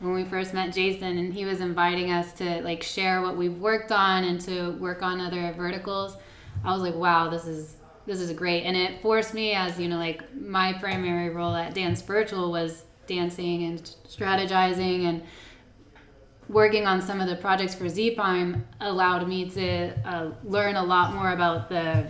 when 0.00 0.14
we 0.14 0.24
first 0.24 0.54
met 0.54 0.72
Jason 0.72 1.18
and 1.18 1.32
he 1.32 1.44
was 1.44 1.60
inviting 1.60 2.10
us 2.10 2.32
to 2.34 2.62
like 2.62 2.82
share 2.82 3.20
what 3.20 3.36
we've 3.36 3.58
worked 3.58 3.92
on 3.92 4.24
and 4.24 4.40
to 4.40 4.70
work 4.72 5.02
on 5.02 5.20
other 5.20 5.52
verticals, 5.52 6.16
I 6.64 6.72
was 6.72 6.80
like, 6.80 6.94
wow, 6.94 7.28
this 7.28 7.46
is 7.46 7.76
this 8.06 8.18
is 8.18 8.32
great. 8.32 8.64
And 8.64 8.74
it 8.74 9.02
forced 9.02 9.34
me 9.34 9.52
as, 9.52 9.78
you 9.78 9.88
know, 9.88 9.98
like 9.98 10.34
my 10.34 10.72
primary 10.72 11.28
role 11.28 11.54
at 11.54 11.74
Dance 11.74 12.00
Virtual 12.00 12.50
was 12.50 12.84
dancing 13.06 13.64
and 13.64 13.82
strategizing 14.08 15.04
and 15.04 15.22
working 16.50 16.84
on 16.84 17.00
some 17.00 17.20
of 17.20 17.28
the 17.28 17.36
projects 17.36 17.74
for 17.74 17.84
Zpryme 17.84 18.62
allowed 18.80 19.28
me 19.28 19.48
to 19.50 19.96
uh, 20.04 20.30
learn 20.42 20.74
a 20.74 20.82
lot 20.82 21.14
more 21.14 21.30
about 21.30 21.68
the 21.68 22.04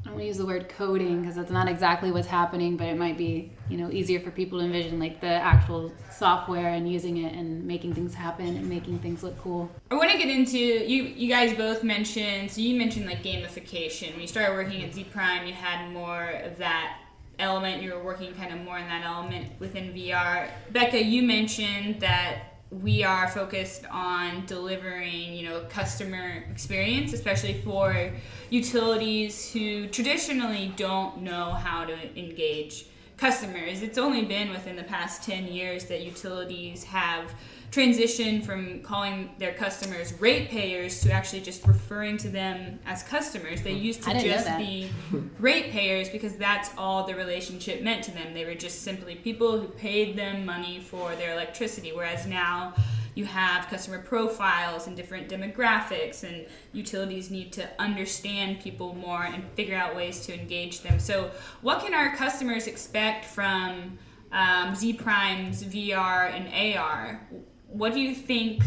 I 0.00 0.06
don't 0.06 0.14
want 0.14 0.22
to 0.22 0.26
use 0.26 0.38
the 0.38 0.46
word 0.46 0.68
coding 0.68 1.20
because 1.20 1.36
that's 1.36 1.50
not 1.50 1.68
exactly 1.68 2.10
what's 2.10 2.26
happening, 2.26 2.76
but 2.76 2.86
it 2.86 2.96
might 2.96 3.16
be 3.16 3.52
you 3.68 3.76
know 3.76 3.90
easier 3.90 4.20
for 4.20 4.30
people 4.30 4.58
to 4.58 4.64
envision 4.64 4.98
like 4.98 5.20
the 5.20 5.26
actual 5.26 5.92
software 6.10 6.68
and 6.68 6.90
using 6.90 7.18
it 7.18 7.34
and 7.34 7.64
making 7.64 7.94
things 7.94 8.14
happen 8.14 8.46
and 8.46 8.68
making 8.68 8.98
things 9.00 9.22
look 9.22 9.38
cool. 9.38 9.70
I 9.90 9.94
want 9.94 10.10
to 10.10 10.18
get 10.18 10.28
into 10.28 10.58
you. 10.58 11.02
You 11.02 11.28
guys 11.28 11.54
both 11.54 11.84
mentioned 11.84 12.50
so 12.50 12.62
you 12.62 12.78
mentioned 12.78 13.06
like 13.06 13.22
gamification. 13.22 14.12
When 14.12 14.22
you 14.22 14.26
started 14.26 14.54
working 14.54 14.82
at 14.82 14.92
Zpryme, 14.92 15.46
you 15.46 15.52
had 15.52 15.90
more 15.92 16.30
of 16.30 16.56
that 16.56 16.98
element. 17.38 17.82
You 17.82 17.94
were 17.94 18.02
working 18.02 18.34
kind 18.34 18.52
of 18.52 18.60
more 18.60 18.78
in 18.78 18.86
that 18.88 19.04
element 19.04 19.48
within 19.60 19.92
VR. 19.92 20.50
Bekah, 20.72 21.04
you 21.04 21.22
mentioned 21.22 22.00
that 22.00 22.51
we 22.80 23.04
are 23.04 23.28
focused 23.28 23.84
on 23.90 24.46
delivering 24.46 25.34
you 25.34 25.46
know 25.46 25.62
customer 25.68 26.42
experience 26.50 27.12
especially 27.12 27.60
for 27.60 28.10
utilities 28.48 29.52
who 29.52 29.86
traditionally 29.88 30.72
don't 30.76 31.20
know 31.20 31.50
how 31.50 31.84
to 31.84 32.18
engage 32.18 32.86
customers 33.22 33.82
it's 33.82 33.98
only 33.98 34.24
been 34.24 34.50
within 34.50 34.74
the 34.74 34.82
past 34.82 35.22
10 35.22 35.46
years 35.46 35.84
that 35.84 36.00
utilities 36.00 36.82
have 36.82 37.32
transitioned 37.70 38.44
from 38.44 38.82
calling 38.82 39.30
their 39.38 39.54
customers 39.54 40.12
ratepayers 40.20 41.00
to 41.00 41.12
actually 41.12 41.40
just 41.40 41.64
referring 41.64 42.18
to 42.18 42.28
them 42.28 42.78
as 42.84 43.04
customers. 43.04 43.62
They 43.62 43.72
used 43.72 44.02
to 44.02 44.20
just 44.20 44.46
be 44.58 44.90
ratepayers 45.38 46.10
because 46.10 46.34
that's 46.34 46.70
all 46.76 47.06
the 47.06 47.14
relationship 47.14 47.80
meant 47.80 48.02
to 48.04 48.10
them. 48.10 48.34
They 48.34 48.44
were 48.44 48.56
just 48.56 48.82
simply 48.82 49.14
people 49.14 49.58
who 49.58 49.68
paid 49.68 50.18
them 50.18 50.44
money 50.44 50.80
for 50.80 51.14
their 51.14 51.32
electricity, 51.32 51.92
whereas 51.92 52.26
now 52.26 52.74
you 53.14 53.24
have 53.24 53.66
customer 53.68 53.98
profiles 53.98 54.86
and 54.86 54.96
different 54.96 55.28
demographics 55.28 56.22
and 56.24 56.46
utilities 56.72 57.30
need 57.30 57.52
to 57.52 57.68
understand 57.78 58.60
people 58.60 58.94
more 58.94 59.24
and 59.24 59.44
figure 59.52 59.76
out 59.76 59.94
ways 59.94 60.24
to 60.26 60.32
engage 60.32 60.80
them 60.80 60.98
so 60.98 61.30
what 61.60 61.80
can 61.80 61.92
our 61.92 62.14
customers 62.16 62.66
expect 62.66 63.24
from 63.24 63.98
um, 64.32 64.72
Zpryme's 64.72 65.62
VR 65.62 66.30
and 66.32 66.76
AR. 66.76 67.20
What 67.68 67.92
do 67.92 68.00
you 68.00 68.14
think 68.14 68.62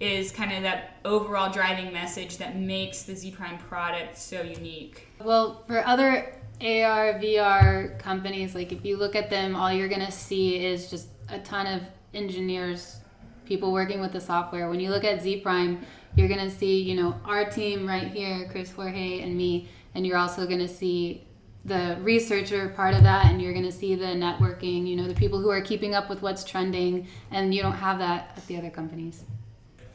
is 0.00 0.30
kind 0.30 0.52
of 0.52 0.62
that 0.62 0.98
overall 1.04 1.50
driving 1.50 1.92
message 1.92 2.38
that 2.38 2.56
makes 2.56 3.02
the 3.02 3.14
Zpryme 3.14 3.58
product 3.58 4.16
so 4.16 4.42
unique? 4.42 5.08
Well, 5.20 5.64
for 5.66 5.84
other 5.84 6.34
AR, 6.60 7.14
VR 7.14 7.98
companies, 7.98 8.54
like 8.54 8.70
if 8.70 8.84
you 8.84 8.96
look 8.96 9.16
at 9.16 9.30
them, 9.30 9.56
all 9.56 9.72
you're 9.72 9.88
going 9.88 10.04
to 10.04 10.12
see 10.12 10.64
is 10.64 10.90
just 10.90 11.08
a 11.28 11.38
ton 11.40 11.66
of 11.66 11.82
engineers, 12.14 13.00
people 13.48 13.72
working 13.72 14.00
with 14.00 14.12
the 14.12 14.20
software. 14.20 14.68
When 14.68 14.78
you 14.78 14.90
look 14.90 15.04
at 15.04 15.20
Zpryme, 15.20 15.82
you're 16.14 16.28
to 16.38 16.50
see, 16.50 16.82
you 16.82 16.94
know, 16.94 17.18
our 17.24 17.48
team 17.48 17.88
right 17.88 18.06
here, 18.06 18.46
Chris 18.50 18.70
Jorge 18.70 19.22
and 19.22 19.36
me, 19.36 19.68
and 19.94 20.06
you're 20.06 20.18
also 20.18 20.46
to 20.60 20.68
see 20.68 21.24
the 21.64 21.98
researcher 22.02 22.68
part 22.70 22.94
of 22.94 23.02
that 23.02 23.26
and 23.26 23.42
you're 23.42 23.52
going 23.52 23.64
to 23.64 23.72
see 23.72 23.94
the 23.94 24.06
networking, 24.06 24.86
you 24.86 24.96
know, 24.96 25.08
the 25.08 25.14
people 25.14 25.40
who 25.40 25.50
are 25.50 25.60
keeping 25.60 25.94
up 25.94 26.08
with 26.08 26.22
what's 26.22 26.44
trending 26.44 27.08
and 27.30 27.54
you 27.54 27.62
don't 27.62 27.72
have 27.72 27.98
that 27.98 28.32
at 28.36 28.46
the 28.46 28.56
other 28.56 28.70
companies. 28.70 29.24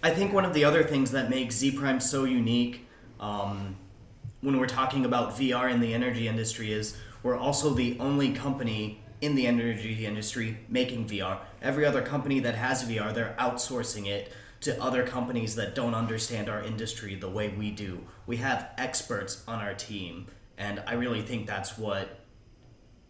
I 0.01 0.09
think 0.09 0.33
one 0.33 0.45
of 0.45 0.53
the 0.53 0.65
other 0.65 0.83
things 0.83 1.11
that 1.11 1.29
makes 1.29 1.55
Zpryme 1.55 2.01
so 2.01 2.25
unique 2.25 2.87
um, 3.19 3.75
when 4.41 4.59
we're 4.59 4.67
talking 4.67 5.05
about 5.05 5.31
VR 5.37 5.71
in 5.71 5.79
the 5.79 5.93
energy 5.93 6.27
industry 6.27 6.73
is 6.73 6.97
we're 7.23 7.37
also 7.37 7.73
the 7.73 7.97
only 7.99 8.33
company 8.33 9.02
in 9.23 9.35
the 9.35 9.47
energy 9.47 10.05
industry 10.05 10.57
making 10.67 11.07
VR. 11.07 11.37
Every 11.61 11.85
other 11.85 12.01
company 12.01 12.41
that 12.41 12.55
has 12.55 12.83
VR, 12.83 13.13
they're 13.13 13.35
outsourcing 13.39 14.05
it 14.05 14.33
to 14.59 14.81
other 14.83 15.07
companies 15.07 15.55
that 15.55 15.73
don't 15.75 15.95
understand 15.95 16.49
our 16.49 16.61
industry 16.61 17.15
the 17.15 17.29
way 17.29 17.47
we 17.47 17.71
do. 17.71 18.01
We 18.27 18.37
have 18.37 18.71
experts 18.77 19.41
on 19.47 19.59
our 19.59 19.73
team, 19.73 20.27
and 20.57 20.83
I 20.85 20.95
really 20.95 21.21
think 21.21 21.47
that's 21.47 21.77
what 21.77 22.19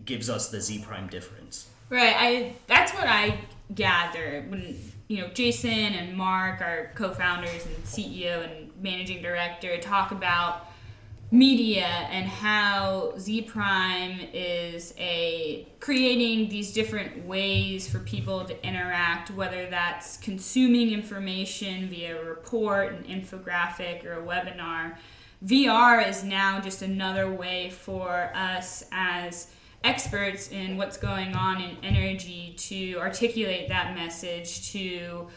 gives 0.06 0.30
us 0.30 0.50
the 0.50 0.58
Zpryme 0.58 1.10
difference. 1.10 1.68
Right. 1.90 2.16
I 2.16 2.56
that's 2.68 2.94
what 2.94 3.08
I 3.08 3.40
gather 3.74 4.46
when 4.50 4.78
you 5.08 5.22
know 5.22 5.30
Jason 5.30 5.72
and 5.72 6.16
Mark, 6.16 6.62
our 6.62 6.92
co-founders 6.94 7.66
and 7.66 7.76
CEO 7.86 8.44
and 8.44 8.72
managing 8.80 9.24
director, 9.24 9.80
talk 9.80 10.12
about 10.12 10.68
media 11.34 11.88
and 12.12 12.28
how 12.28 13.12
Zpryme 13.16 14.30
is 14.34 14.94
a 15.00 15.68
creating 15.80 16.48
these 16.48 16.72
different 16.72 17.26
ways 17.26 17.90
for 17.90 17.98
people 17.98 18.46
to 18.46 18.66
interact, 18.68 19.32
whether 19.32 19.68
that's 19.68 20.18
consuming 20.18 20.92
information 20.92 21.90
via 21.90 22.22
a 22.22 22.24
report, 22.24 22.94
an 22.94 23.04
infographic, 23.06 24.06
or 24.06 24.22
a 24.22 24.24
webinar. 24.24 24.96
VR 25.44 26.08
is 26.08 26.24
now 26.24 26.62
just 26.62 26.84
another 26.84 27.32
way 27.32 27.72
for 27.72 28.32
us 28.36 28.86
as 28.92 29.48
experts 29.84 30.52
in 30.52 30.78
what's 30.78 30.98
going 30.98 31.34
on 31.34 31.60
in 31.60 31.76
energy 31.82 32.54
to 32.58 32.94
articulate 33.00 33.70
that 33.70 33.96
message 33.96 34.72
to 34.72 35.28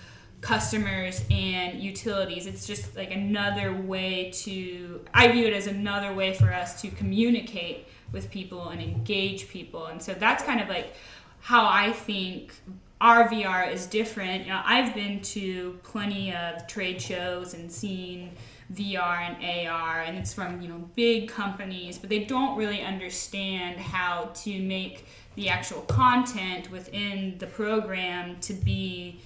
customers 0.46 1.24
and 1.28 1.80
utilities. 1.80 2.46
It's 2.46 2.68
just 2.68 2.96
like 2.96 3.10
another 3.10 3.74
way 3.74 4.30
to, 4.44 5.00
I 5.12 5.32
view 5.32 5.44
it 5.44 5.52
as 5.52 5.66
another 5.66 6.14
way 6.14 6.34
for 6.34 6.52
us 6.52 6.80
to 6.82 6.88
communicate 6.88 7.88
with 8.12 8.30
people 8.30 8.68
and 8.68 8.80
engage 8.80 9.48
people. 9.48 9.86
And 9.86 10.00
so 10.00 10.14
that's 10.14 10.44
kind 10.44 10.60
of 10.60 10.68
like 10.68 10.94
how 11.40 11.66
I 11.66 11.90
think 11.90 12.54
our 13.00 13.28
VR 13.28 13.72
is 13.72 13.86
different. 13.86 14.44
You 14.44 14.52
know, 14.52 14.62
I've 14.64 14.94
been 14.94 15.20
to 15.20 15.80
plenty 15.82 16.32
of 16.32 16.68
trade 16.68 17.02
shows 17.02 17.54
and 17.54 17.70
seen 17.70 18.30
VR 18.72 19.18
and 19.18 19.68
AR, 19.68 20.02
and 20.02 20.16
it's 20.16 20.32
from 20.32 20.60
you 20.60 20.68
know 20.68 20.88
big 20.94 21.28
companies, 21.28 21.98
but 21.98 22.08
they 22.08 22.24
don't 22.24 22.56
really 22.56 22.82
understand 22.82 23.78
how 23.78 24.30
to 24.44 24.60
make 24.60 25.06
the 25.34 25.48
actual 25.48 25.82
content 25.82 26.70
within 26.70 27.36
the 27.38 27.46
program 27.46 28.36
to 28.40 28.54
be 28.54 29.20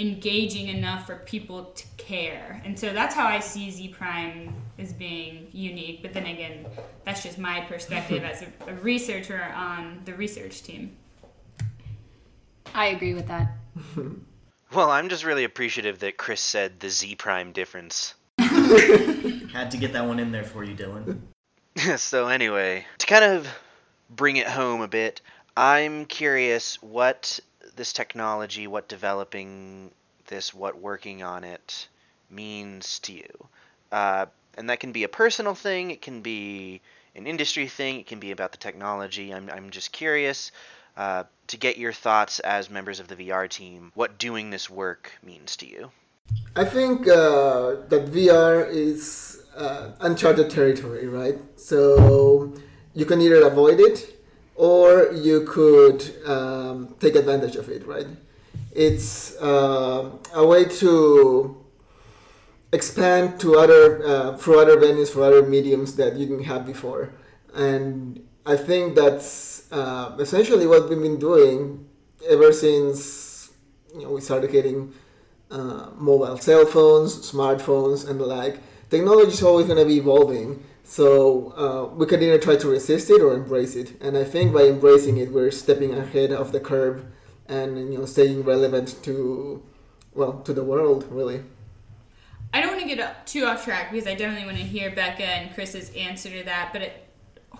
engaging 0.00 0.68
enough 0.68 1.06
for 1.06 1.16
people 1.16 1.66
to 1.66 1.84
care. 1.98 2.62
And 2.64 2.78
so 2.78 2.92
that's 2.92 3.14
how 3.14 3.26
I 3.26 3.38
see 3.38 3.68
Zpryme 3.68 4.52
as 4.78 4.94
being 4.94 5.48
unique. 5.52 6.00
But 6.00 6.14
then 6.14 6.24
again, 6.24 6.66
that's 7.04 7.22
just 7.22 7.38
my 7.38 7.60
perspective 7.60 8.24
as 8.24 8.42
a, 8.42 8.46
a, 8.66 8.74
researcher 8.76 9.52
on 9.54 10.00
the 10.06 10.14
research 10.14 10.62
team. 10.62 10.96
I 12.74 12.86
agree 12.86 13.14
with 13.14 13.28
that. 13.28 13.52
well, 14.72 14.90
I'm 14.90 15.10
just 15.10 15.24
really 15.24 15.44
appreciative 15.44 15.98
that 15.98 16.16
Chris 16.16 16.40
said 16.40 16.80
the 16.80 16.86
Zpryme 16.86 17.52
difference. 17.52 18.14
Had 18.38 19.70
to 19.70 19.76
get 19.76 19.92
that 19.92 20.06
one 20.06 20.18
in 20.18 20.32
there 20.32 20.44
for 20.44 20.64
you, 20.64 20.74
Dylan. 20.74 21.20
so, 21.98 22.28
anyway, 22.28 22.86
to 22.98 23.06
kind 23.06 23.24
of 23.24 23.48
bring 24.08 24.36
it 24.36 24.46
home 24.46 24.80
a 24.80 24.88
bit, 24.88 25.20
I'm 25.56 26.06
curious 26.06 26.80
what 26.82 27.40
this 27.80 27.94
technology, 27.94 28.66
what 28.66 28.88
developing 28.88 29.90
this, 30.26 30.52
what 30.52 30.78
working 30.78 31.22
on 31.22 31.44
it 31.44 31.88
means 32.28 32.98
to 32.98 33.14
you. 33.14 33.48
Uh, 33.90 34.26
and 34.58 34.68
that 34.68 34.80
can 34.80 34.92
be 34.92 35.04
a 35.04 35.08
personal 35.08 35.54
thing, 35.54 35.90
it 35.90 36.02
can 36.02 36.20
be 36.20 36.82
an 37.16 37.26
industry 37.26 37.66
thing, 37.68 37.98
it 37.98 38.06
can 38.06 38.20
be 38.20 38.32
about 38.32 38.52
the 38.52 38.58
technology. 38.58 39.32
I'm, 39.32 39.48
I'm 39.48 39.70
just 39.70 39.92
curious 39.92 40.52
uh, 40.98 41.24
to 41.46 41.56
get 41.56 41.78
your 41.78 41.94
thoughts 41.94 42.38
as 42.40 42.68
members 42.68 43.00
of 43.00 43.08
the 43.08 43.16
VR 43.16 43.48
team, 43.48 43.92
what 43.94 44.18
doing 44.18 44.50
this 44.50 44.68
work 44.68 45.10
means 45.22 45.56
to 45.56 45.66
you. 45.66 45.90
I 46.54 46.66
think 46.66 47.08
uh, 47.08 47.76
that 47.88 48.10
VR 48.12 48.68
is 48.70 49.42
uh, 49.56 49.92
uncharted 50.00 50.50
territory, 50.50 51.06
right? 51.06 51.38
So 51.56 52.52
you 52.92 53.06
can 53.06 53.22
either 53.22 53.40
avoid 53.46 53.80
it 53.80 54.19
or 54.60 55.10
you 55.14 55.40
could 55.44 55.98
um, 56.26 56.94
take 57.00 57.14
advantage 57.14 57.56
of 57.56 57.70
it, 57.70 57.86
right? 57.86 58.06
It's 58.72 59.34
uh, 59.40 60.10
a 60.34 60.46
way 60.46 60.66
to 60.84 61.56
expand 62.70 63.40
to 63.40 63.56
other 63.56 64.06
uh, 64.06 64.36
through 64.36 64.60
other 64.60 64.76
venues 64.76 65.08
for 65.08 65.24
other 65.24 65.42
mediums 65.42 65.96
that 65.96 66.14
you 66.16 66.26
didn't 66.26 66.44
have 66.44 66.66
before, 66.66 67.14
and 67.54 68.22
I 68.44 68.56
think 68.56 68.96
that's 68.96 69.72
uh, 69.72 70.16
essentially 70.20 70.66
what 70.66 70.90
we've 70.90 71.00
been 71.00 71.18
doing 71.18 71.88
ever 72.28 72.52
since 72.52 73.50
you 73.94 74.02
know, 74.02 74.10
we 74.10 74.20
started 74.20 74.52
getting 74.52 74.92
uh, 75.50 75.88
mobile 75.96 76.36
cell 76.36 76.66
phones, 76.66 77.16
smartphones, 77.32 78.06
and 78.06 78.20
the 78.20 78.26
like. 78.26 78.60
Technology 78.90 79.32
is 79.32 79.42
always 79.42 79.66
going 79.66 79.78
to 79.78 79.86
be 79.86 79.96
evolving 79.96 80.62
so 80.90 81.52
uh, 81.56 81.94
we 81.94 82.04
can 82.04 82.20
either 82.20 82.36
try 82.36 82.56
to 82.56 82.68
resist 82.68 83.10
it 83.10 83.22
or 83.22 83.32
embrace 83.32 83.76
it. 83.76 83.92
And 84.02 84.18
I 84.18 84.24
think 84.24 84.52
by 84.52 84.62
embracing 84.62 85.18
it, 85.18 85.30
we're 85.30 85.52
stepping 85.52 85.94
ahead 85.94 86.32
of 86.32 86.50
the 86.50 86.58
curve 86.58 87.04
and 87.46 87.92
you 87.92 87.98
know 88.00 88.06
staying 88.06 88.42
relevant 88.42 89.00
to 89.04 89.62
well 90.14 90.40
to 90.40 90.52
the 90.52 90.64
world 90.64 91.06
really. 91.08 91.44
I 92.52 92.60
don't 92.60 92.70
want 92.70 92.80
to 92.80 92.92
get 92.92 93.24
too 93.24 93.44
off 93.44 93.64
track 93.64 93.92
because 93.92 94.08
I 94.08 94.16
definitely 94.16 94.46
want 94.46 94.58
to 94.58 94.64
hear 94.64 94.90
Bekah 94.90 95.20
and 95.20 95.54
Chris's 95.54 95.94
answer 95.94 96.28
to 96.28 96.42
that. 96.46 96.70
But 96.72 96.82
it, 96.82 97.09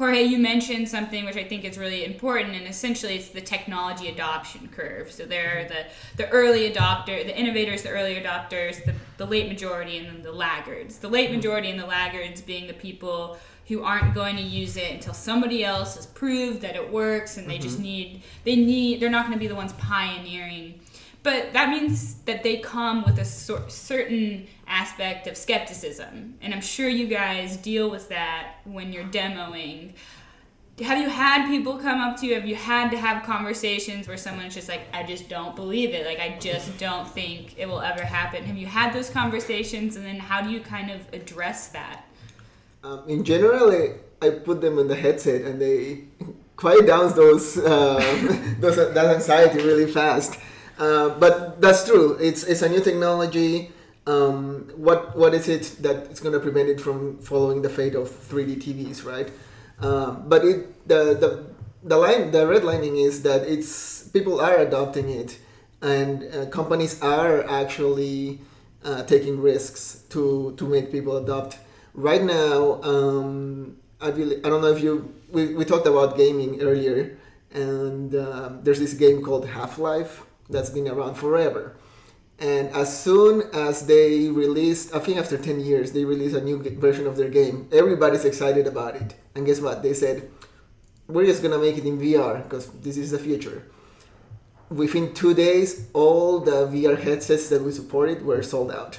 Jorge, 0.00 0.22
you 0.22 0.38
mentioned 0.38 0.88
something 0.88 1.26
which 1.26 1.36
I 1.36 1.44
think 1.44 1.62
is 1.62 1.76
really 1.76 2.06
important, 2.06 2.54
and 2.54 2.66
essentially 2.66 3.16
it's 3.16 3.28
the 3.28 3.42
technology 3.42 4.08
adoption 4.08 4.66
curve. 4.68 5.12
So 5.12 5.26
there 5.26 5.58
are 5.58 5.64
the, 5.68 5.84
the 6.16 6.26
early 6.30 6.72
adopter, 6.72 7.22
the 7.22 7.38
innovators, 7.38 7.82
the 7.82 7.90
early 7.90 8.14
adopters, 8.14 8.82
the, 8.82 8.94
the 9.18 9.26
late 9.26 9.46
majority, 9.46 9.98
and 9.98 10.06
then 10.06 10.22
the 10.22 10.32
laggards. 10.32 11.00
The 11.00 11.08
late 11.08 11.30
majority 11.30 11.68
and 11.68 11.78
the 11.78 11.84
laggards 11.84 12.40
being 12.40 12.66
the 12.66 12.72
people 12.72 13.36
who 13.68 13.82
aren't 13.82 14.14
going 14.14 14.36
to 14.36 14.42
use 14.42 14.78
it 14.78 14.90
until 14.90 15.12
somebody 15.12 15.66
else 15.66 15.96
has 15.96 16.06
proved 16.06 16.62
that 16.62 16.76
it 16.76 16.90
works, 16.90 17.36
and 17.36 17.46
they 17.46 17.56
mm-hmm. 17.56 17.62
just 17.62 17.78
need 17.78 18.22
they 18.44 18.56
need 18.56 19.00
they're 19.00 19.10
not 19.10 19.26
going 19.26 19.38
to 19.38 19.38
be 19.38 19.48
the 19.48 19.54
ones 19.54 19.74
pioneering 19.74 20.80
but 21.22 21.52
that 21.52 21.68
means 21.68 22.14
that 22.22 22.42
they 22.42 22.58
come 22.58 23.04
with 23.04 23.18
a 23.18 23.24
certain 23.24 24.46
aspect 24.70 25.26
of 25.26 25.36
skepticism. 25.36 26.38
And 26.40 26.54
I'm 26.54 26.60
sure 26.60 26.88
you 26.88 27.06
guys 27.06 27.56
deal 27.56 27.90
with 27.90 28.08
that 28.08 28.54
when 28.64 28.92
you're 28.92 29.04
demoing. 29.04 29.92
Have 30.80 30.98
you 30.98 31.10
had 31.10 31.46
people 31.46 31.76
come 31.76 32.00
up 32.00 32.18
to 32.20 32.26
you? 32.26 32.34
Have 32.36 32.46
you 32.46 32.54
had 32.54 32.90
to 32.92 32.96
have 32.96 33.22
conversations 33.24 34.08
where 34.08 34.16
someone's 34.16 34.54
just 34.54 34.68
like, 34.68 34.82
I 34.94 35.02
just 35.02 35.28
don't 35.28 35.54
believe 35.54 35.90
it. 35.90 36.06
Like, 36.06 36.20
I 36.20 36.38
just 36.38 36.78
don't 36.78 37.06
think 37.06 37.58
it 37.58 37.66
will 37.68 37.82
ever 37.82 38.02
happen. 38.02 38.44
Have 38.44 38.56
you 38.56 38.66
had 38.66 38.94
those 38.94 39.10
conversations? 39.10 39.96
And 39.96 40.06
then 40.06 40.18
how 40.18 40.40
do 40.40 40.50
you 40.50 40.60
kind 40.60 40.90
of 40.90 41.00
address 41.12 41.68
that? 41.68 42.06
Um, 42.82 43.02
in 43.08 43.24
general, 43.24 43.70
I, 44.22 44.30
put 44.30 44.62
them 44.62 44.78
in 44.78 44.88
the 44.88 44.94
headset 44.94 45.42
and 45.42 45.60
they 45.60 46.04
quiet 46.56 46.86
down 46.86 47.14
those, 47.14 47.58
uh, 47.58 47.98
those 48.60 48.76
that 48.76 48.96
anxiety 48.96 49.58
really 49.58 49.90
fast. 49.90 50.38
Uh, 50.78 51.10
but 51.18 51.60
that's 51.60 51.84
true. 51.84 52.16
It's 52.18 52.42
it's 52.44 52.62
a 52.62 52.68
new 52.68 52.80
technology. 52.80 53.70
Um, 54.06 54.70
what 54.76 55.16
what 55.16 55.34
is 55.34 55.48
it 55.48 55.76
that 55.82 56.08
is 56.10 56.20
going 56.20 56.32
to 56.32 56.40
prevent 56.40 56.68
it 56.68 56.80
from 56.80 57.18
following 57.18 57.62
the 57.62 57.68
fate 57.68 57.94
of 57.94 58.08
3D 58.08 58.62
TVs, 58.62 59.04
right? 59.04 59.30
Um, 59.80 60.24
but 60.28 60.44
it 60.44 60.88
the 60.88 61.14
the 61.14 61.46
the 61.82 61.96
line 61.96 62.30
the 62.30 62.46
red 62.46 62.64
lining 62.64 62.96
is 62.96 63.22
that 63.22 63.42
it's 63.42 64.08
people 64.08 64.40
are 64.40 64.56
adopting 64.58 65.08
it, 65.08 65.38
and 65.82 66.24
uh, 66.34 66.46
companies 66.46 67.00
are 67.02 67.48
actually 67.48 68.40
uh, 68.84 69.02
taking 69.04 69.40
risks 69.40 70.04
to 70.10 70.54
to 70.56 70.64
make 70.66 70.90
people 70.90 71.16
adopt. 71.16 71.58
Right 71.92 72.22
now, 72.22 72.80
um, 72.82 73.76
I 74.00 74.08
really 74.08 74.38
I 74.44 74.48
don't 74.48 74.62
know 74.62 74.72
if 74.72 74.82
you 74.82 75.12
we, 75.30 75.54
we 75.54 75.64
talked 75.64 75.86
about 75.86 76.16
gaming 76.16 76.60
earlier 76.60 77.16
and 77.52 78.14
um, 78.14 78.60
there's 78.62 78.78
this 78.78 78.94
game 78.94 79.22
called 79.22 79.46
Half 79.46 79.78
Life 79.78 80.22
that's 80.48 80.70
been 80.70 80.88
around 80.88 81.14
forever. 81.14 81.76
And 82.40 82.70
as 82.70 82.88
soon 83.04 83.42
as 83.52 83.86
they 83.86 84.28
released, 84.28 84.94
I 84.94 84.98
think 84.98 85.18
after 85.18 85.36
10 85.36 85.60
years, 85.60 85.92
they 85.92 86.06
released 86.06 86.34
a 86.34 86.40
new 86.40 86.58
version 86.58 87.06
of 87.06 87.16
their 87.16 87.28
game, 87.28 87.68
everybody's 87.70 88.24
excited 88.24 88.66
about 88.66 88.96
it. 88.96 89.14
And 89.34 89.44
guess 89.44 89.60
what? 89.60 89.82
They 89.82 89.92
said, 89.92 90.30
we're 91.06 91.26
just 91.26 91.42
gonna 91.42 91.58
make 91.58 91.76
it 91.76 91.84
in 91.84 91.98
VR 91.98 92.42
because 92.42 92.68
this 92.80 92.96
is 92.96 93.10
the 93.10 93.18
future. 93.18 93.64
Within 94.70 95.12
two 95.12 95.34
days, 95.34 95.88
all 95.92 96.40
the 96.40 96.66
VR 96.68 96.98
headsets 96.98 97.48
that 97.48 97.62
we 97.62 97.72
supported 97.72 98.24
were 98.24 98.42
sold 98.42 98.70
out, 98.70 98.98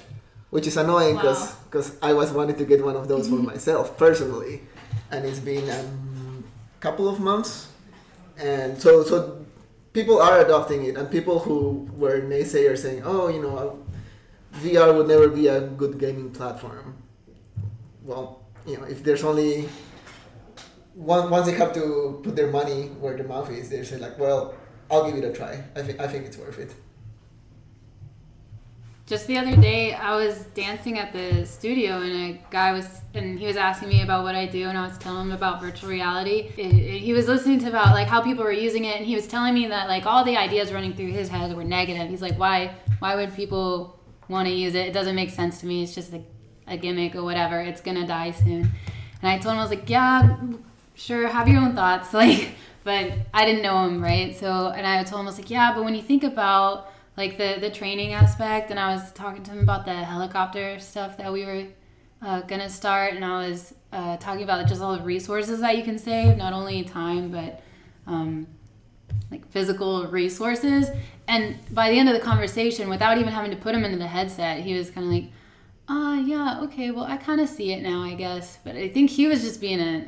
which 0.50 0.68
is 0.68 0.78
annoying 0.78 1.16
because 1.16 1.56
Wow. 1.74 2.10
I 2.10 2.14
was 2.14 2.32
wanted 2.32 2.58
to 2.58 2.66
get 2.66 2.84
one 2.84 2.98
of 2.98 3.08
those 3.08 3.28
for 3.28 3.36
mm-hmm. 3.36 3.48
myself 3.48 3.98
personally, 3.98 4.64
and 5.10 5.26
it's 5.26 5.40
been 5.40 5.68
a 5.70 5.86
couple 6.82 7.08
of 7.08 7.22
months, 7.22 7.70
and 8.38 8.80
so 8.82 9.04
so 9.04 9.46
people 9.94 10.22
are 10.22 10.40
adopting 10.40 10.86
it, 10.86 10.96
and 10.96 11.10
people 11.10 11.40
who 11.40 11.90
were 11.98 12.22
naysayers 12.22 12.80
saying, 12.80 13.02
oh, 13.06 13.28
you 13.28 13.42
know, 13.42 13.84
VR 14.56 14.96
would 14.96 15.08
never 15.08 15.30
be 15.30 15.48
a 15.48 15.62
good 15.62 15.98
gaming 16.00 16.32
platform. 16.32 16.96
Well, 18.04 18.42
you 18.66 18.78
know, 18.78 18.84
if 18.84 19.04
there's 19.04 19.24
only 19.24 19.70
one, 20.94 21.30
once 21.30 21.46
they 21.46 21.54
have 21.54 21.74
to 21.74 22.20
put 22.24 22.36
their 22.36 22.52
money 22.52 22.88
where 23.00 23.16
their 23.16 23.28
mouth 23.28 23.50
is, 23.52 23.70
they 23.70 23.84
say 23.84 23.98
like, 23.98 24.20
well, 24.20 24.54
I'll 24.90 25.06
give 25.06 25.16
it 25.16 25.24
a 25.24 25.34
try. 25.34 25.64
I 25.76 25.82
think 25.82 26.00
I 26.00 26.08
think 26.08 26.26
it's 26.26 26.38
worth 26.38 26.60
it. 26.60 26.74
Just 29.12 29.28
the 29.28 29.38
other 29.38 29.58
day, 29.58 29.93
I 29.93 30.15
was 30.15 30.45
dancing 30.54 30.97
at 30.97 31.12
the 31.12 31.45
studio, 31.45 32.00
and 32.00 32.13
a 32.13 32.39
guy 32.50 32.71
was, 32.71 33.02
and 33.13 33.38
he 33.38 33.45
was 33.45 33.58
asking 33.58 33.89
me 33.89 34.04
about 34.04 34.24
what 34.24 34.36
I 34.36 34.45
do, 34.45 34.69
and 34.69 34.78
I 34.78 34.88
was 34.88 34.97
telling 35.00 35.24
him 35.28 35.32
about 35.34 35.60
virtual 35.60 35.89
reality. 35.89 36.50
It, 36.56 36.67
it- 36.74 37.00
he 37.02 37.12
was 37.12 37.28
listening 37.28 37.60
to 37.60 37.67
about 37.67 37.88
like 37.88 38.08
how 38.08 38.21
people 38.21 38.45
were 38.45 38.54
using 38.54 38.86
it, 38.86 38.95
and 38.95 39.06
he 39.06 39.13
was 39.15 39.28
telling 39.28 39.54
me 39.54 39.67
that 39.67 39.89
like 39.89 40.06
all 40.06 40.24
the 40.24 40.38
ideas 40.38 40.71
running 40.71 40.93
through 40.93 41.12
his 41.12 41.28
head 41.28 41.54
were 41.54 41.65
negative. 41.65 42.08
He's 42.10 42.21
like, 42.21 42.39
why, 42.39 42.74
why 43.00 43.15
would 43.15 43.36
people 43.36 44.00
want 44.30 44.47
to 44.47 44.54
use 44.54 44.76
it? 44.76 44.88
It 44.88 44.93
doesn't 44.93 45.13
make 45.15 45.32
sense 45.32 45.60
to 45.60 45.65
me. 45.65 45.84
It's 45.84 45.93
just 45.93 46.13
a, 46.13 46.21
a 46.67 46.78
gimmick 46.78 47.13
or 47.13 47.24
whatever. 47.26 47.60
It's 47.60 47.82
gonna 47.82 48.08
die 48.08 48.32
soon. 48.32 48.71
And 49.21 49.30
I 49.30 49.39
told 49.39 49.56
him 49.56 49.60
I 49.60 49.63
was 49.63 49.71
like, 49.71 49.89
yeah, 49.89 50.38
sure, 50.95 51.28
have 51.28 51.50
your 51.50 51.60
own 51.60 51.76
thoughts, 51.76 52.13
like. 52.21 52.52
But 52.86 53.12
I 53.34 53.43
didn't 53.45 53.62
know 53.62 53.84
him, 53.86 54.02
right? 54.02 54.34
So, 54.38 54.69
and 54.69 54.88
I 54.88 55.04
told 55.04 55.19
him 55.19 55.28
I 55.28 55.32
was 55.32 55.38
like, 55.38 55.50
yeah, 55.50 55.74
but 55.76 55.84
when 55.84 55.95
you 55.95 56.02
think 56.02 56.24
about 56.24 56.91
like 57.22 57.38
the 57.38 57.58
the 57.60 57.70
training 57.70 58.14
aspect 58.14 58.72
and 58.72 58.80
i 58.80 58.94
was 58.96 59.12
talking 59.14 59.44
to 59.44 59.52
him 59.52 59.60
about 59.60 59.86
the 59.86 59.94
helicopter 60.14 60.80
stuff 60.80 61.18
that 61.18 61.32
we 61.32 61.46
were 61.46 61.64
uh, 62.22 62.42
gonna 62.42 62.70
start 62.70 63.14
and 63.14 63.24
i 63.24 63.48
was 63.48 63.74
uh, 63.94 64.16
talking 64.18 64.44
about 64.44 64.68
just 64.68 64.82
all 64.82 64.96
the 64.98 65.04
resources 65.04 65.60
that 65.60 65.78
you 65.78 65.84
can 65.84 65.98
save 65.98 66.38
not 66.38 66.54
only 66.54 66.84
time 66.84 67.30
but 67.30 67.62
um, 68.08 68.48
like 69.30 69.48
physical 69.52 70.08
resources. 70.08 70.90
And 71.28 71.56
by 71.72 71.90
the 71.92 71.98
end 71.98 72.10
of 72.10 72.16
the 72.16 72.22
conversation 72.22 72.90
without 72.90 73.18
even 73.18 73.32
having 73.32 73.52
to 73.52 73.58
put 73.58 73.74
him 73.74 73.86
into 73.86 73.98
the 73.98 74.08
headset 74.08 74.60
he 74.60 74.74
was 74.74 74.90
kind 74.90 75.08
of 75.08 75.14
like 75.14 75.32
uh 75.88 76.22
yeah 76.26 76.62
okay 76.64 76.92
well 76.92 77.06
i 77.06 77.18
kind 77.18 77.42
of 77.42 77.50
see 77.50 77.72
it 77.72 77.82
now 77.82 78.02
i 78.02 78.14
guess. 78.14 78.58
But 78.64 78.76
i 78.76 78.90
think 78.90 79.10
he 79.10 79.28
was 79.28 79.42
just 79.42 79.62
being 79.62 79.80
a 79.80 80.08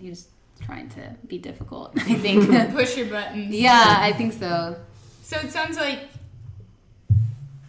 he 0.00 0.08
was 0.08 0.28
trying 0.60 0.88
to 0.90 1.16
be 1.26 1.38
difficult 1.38 1.92
i 1.96 2.14
think. 2.14 2.48
Push 2.72 2.96
your 2.96 3.06
buttons. 3.06 3.54
yeah 3.54 3.96
i 3.98 4.12
think 4.12 4.32
so. 4.32 4.76
So 5.22 5.38
it 5.38 5.50
sounds 5.50 5.76
like 5.76 6.00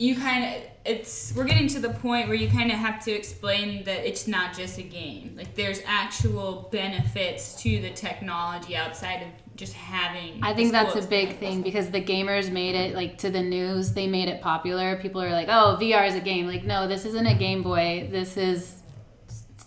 you 0.04 0.18
kind 0.18 0.44
of 0.44 0.62
it's 0.86 1.34
we're 1.34 1.46
getting 1.46 1.68
to 1.70 1.80
the 1.80 1.90
point 1.90 2.28
where 2.28 2.36
you 2.36 2.50
kind 2.50 2.70
of 2.70 2.78
have 2.78 3.04
to 3.06 3.12
explain 3.12 3.86
that 3.86 4.06
it's 4.06 4.28
not 4.28 4.54
just 4.54 4.78
a 4.78 4.84
game. 4.84 5.34
Like 5.38 5.56
there's 5.56 5.80
actual 5.86 6.68
benefits 6.74 7.62
to 7.64 7.80
the 7.80 7.92
technology 7.92 8.76
outside 8.76 9.22
of 9.22 9.30
just 9.56 9.72
having. 9.74 10.44
I 10.44 10.54
think 10.54 10.74
that's 10.74 10.96
a 10.96 11.08
big 11.08 11.38
thing 11.38 11.62
because 11.62 11.90
the 11.90 12.02
gamers 12.02 12.52
made 12.52 12.76
it 12.76 12.96
like 12.96 13.18
to 13.20 13.30
the 13.30 13.42
news. 13.42 13.94
They 13.94 14.08
made 14.08 14.28
it 14.28 14.42
popular. 14.42 14.98
People 14.98 15.22
are 15.22 15.32
like, 15.32 15.48
"Oh, 15.48 15.78
VR 15.80 16.06
is 16.06 16.16
a 16.16 16.22
game." 16.22 16.48
Like, 16.48 16.66
no, 16.66 16.86
this 16.86 17.06
isn't 17.06 17.26
a 17.26 17.36
Game 17.36 17.64
Boy. 17.64 18.10
This 18.12 18.36
is 18.36 18.82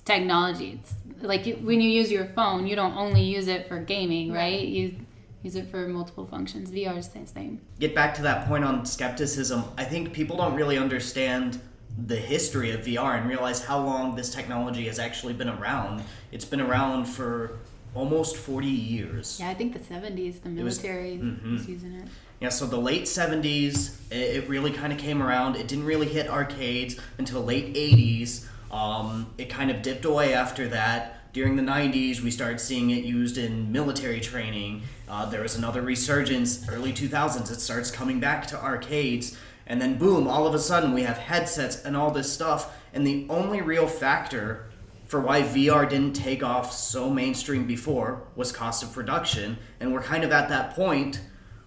technology. 0.05 0.81
It's 0.83 0.95
like 1.23 1.47
when 1.61 1.81
you 1.81 1.89
use 1.89 2.13
your 2.13 2.27
phone, 2.27 2.67
you 2.67 2.77
don't 2.77 2.95
only 2.95 3.23
use 3.23 3.49
it 3.49 3.69
for 3.69 3.79
gaming, 3.79 4.33
right? 4.33 4.61
You 4.61 4.97
use 5.43 5.57
it 5.57 5.69
for 5.69 5.87
multiple 5.89 6.27
functions. 6.27 6.71
VR 6.71 6.97
is 6.97 7.09
the 7.09 7.27
same. 7.27 7.61
Get 7.79 7.95
back 7.95 8.15
to 8.15 8.23
that 8.23 8.49
point 8.49 8.65
on 8.65 8.85
skepticism. 8.85 9.65
I 9.77 9.85
think 9.85 10.13
people 10.13 10.37
don't 10.37 10.55
really 10.55 10.79
understand 10.79 11.61
the 12.07 12.17
history 12.17 12.73
of 12.73 12.81
VR 12.83 13.19
and 13.19 13.29
realize 13.29 13.65
how 13.65 13.81
long 13.83 14.17
this 14.17 14.35
technology 14.35 14.87
has 14.87 14.99
actually 14.99 15.33
been 15.33 15.49
around. 15.49 16.03
It's 16.31 16.45
been 16.45 16.61
around 16.61 17.07
for 17.07 17.59
almost 17.95 18.37
40 18.37 18.67
years. 18.67 19.39
Yeah, 19.41 19.49
I 19.49 19.55
think 19.55 19.73
the 19.73 19.79
'70s, 19.79 20.43
the 20.43 20.51
was- 20.63 20.83
military 20.83 21.17
mhm. 21.17 21.53
was 21.53 21.69
using 21.69 21.93
it. 21.95 22.09
Yeah, 22.41 22.51
so 22.51 22.67
the 22.67 22.77
late 22.77 23.05
70s, 23.05 23.97
it, 24.11 24.17
it 24.45 24.49
really 24.49 24.71
kind 24.71 24.93
of 24.93 24.99
came 24.99 25.23
around. 25.23 25.57
It 25.57 25.69
didn't 25.69 25.87
really 25.87 26.07
hit 26.07 26.29
arcades 26.29 26.97
until 27.17 27.43
late 27.43 27.73
80s. 27.75 28.45
Um, 28.71 29.29
it 29.39 29.49
kind 29.49 29.71
of 29.71 29.81
dipped 29.81 30.05
away 30.05 30.35
after 30.35 30.69
that. 30.69 31.26
During 31.37 31.57
the 31.57 31.63
90s, 31.63 32.23
we 32.23 32.31
started 32.31 32.59
seeing 32.59 32.89
it 32.89 33.05
used 33.05 33.37
in 33.37 33.71
military 33.71 34.21
training. 34.21 34.81
Uh, 35.07 35.27
there 35.27 35.43
was 35.43 35.55
another 35.55 35.83
resurgence, 35.83 36.67
early 36.67 36.95
2000s, 36.95 37.51
it 37.51 37.61
starts 37.61 37.91
coming 37.91 38.19
back 38.19 38.47
to 38.47 38.65
arcades. 38.65 39.37
And 39.67 39.79
then, 39.79 39.99
boom, 39.99 40.27
all 40.27 40.47
of 40.47 40.55
a 40.55 40.59
sudden, 40.59 40.95
we 40.95 41.03
have 41.03 41.19
headsets 41.19 41.85
and 41.85 41.95
all 41.95 42.11
this 42.11 42.33
stuff. 42.33 42.75
And 42.95 43.07
the 43.07 43.27
only 43.29 43.61
real 43.61 43.87
factor 43.87 44.65
for 45.09 45.21
why 45.21 45.43
VR 45.43 45.87
didn't 45.87 46.15
take 46.15 46.43
off 46.43 46.73
so 46.73 47.11
mainstream 47.11 47.67
before 47.67 48.23
was 48.35 48.51
cost 48.51 48.83
of 48.83 48.95
production. 48.95 49.59
And 49.79 49.93
we're 49.93 50.01
kind 50.01 50.25
of 50.25 50.33
at 50.33 50.49
that 50.49 50.75
point 50.75 51.21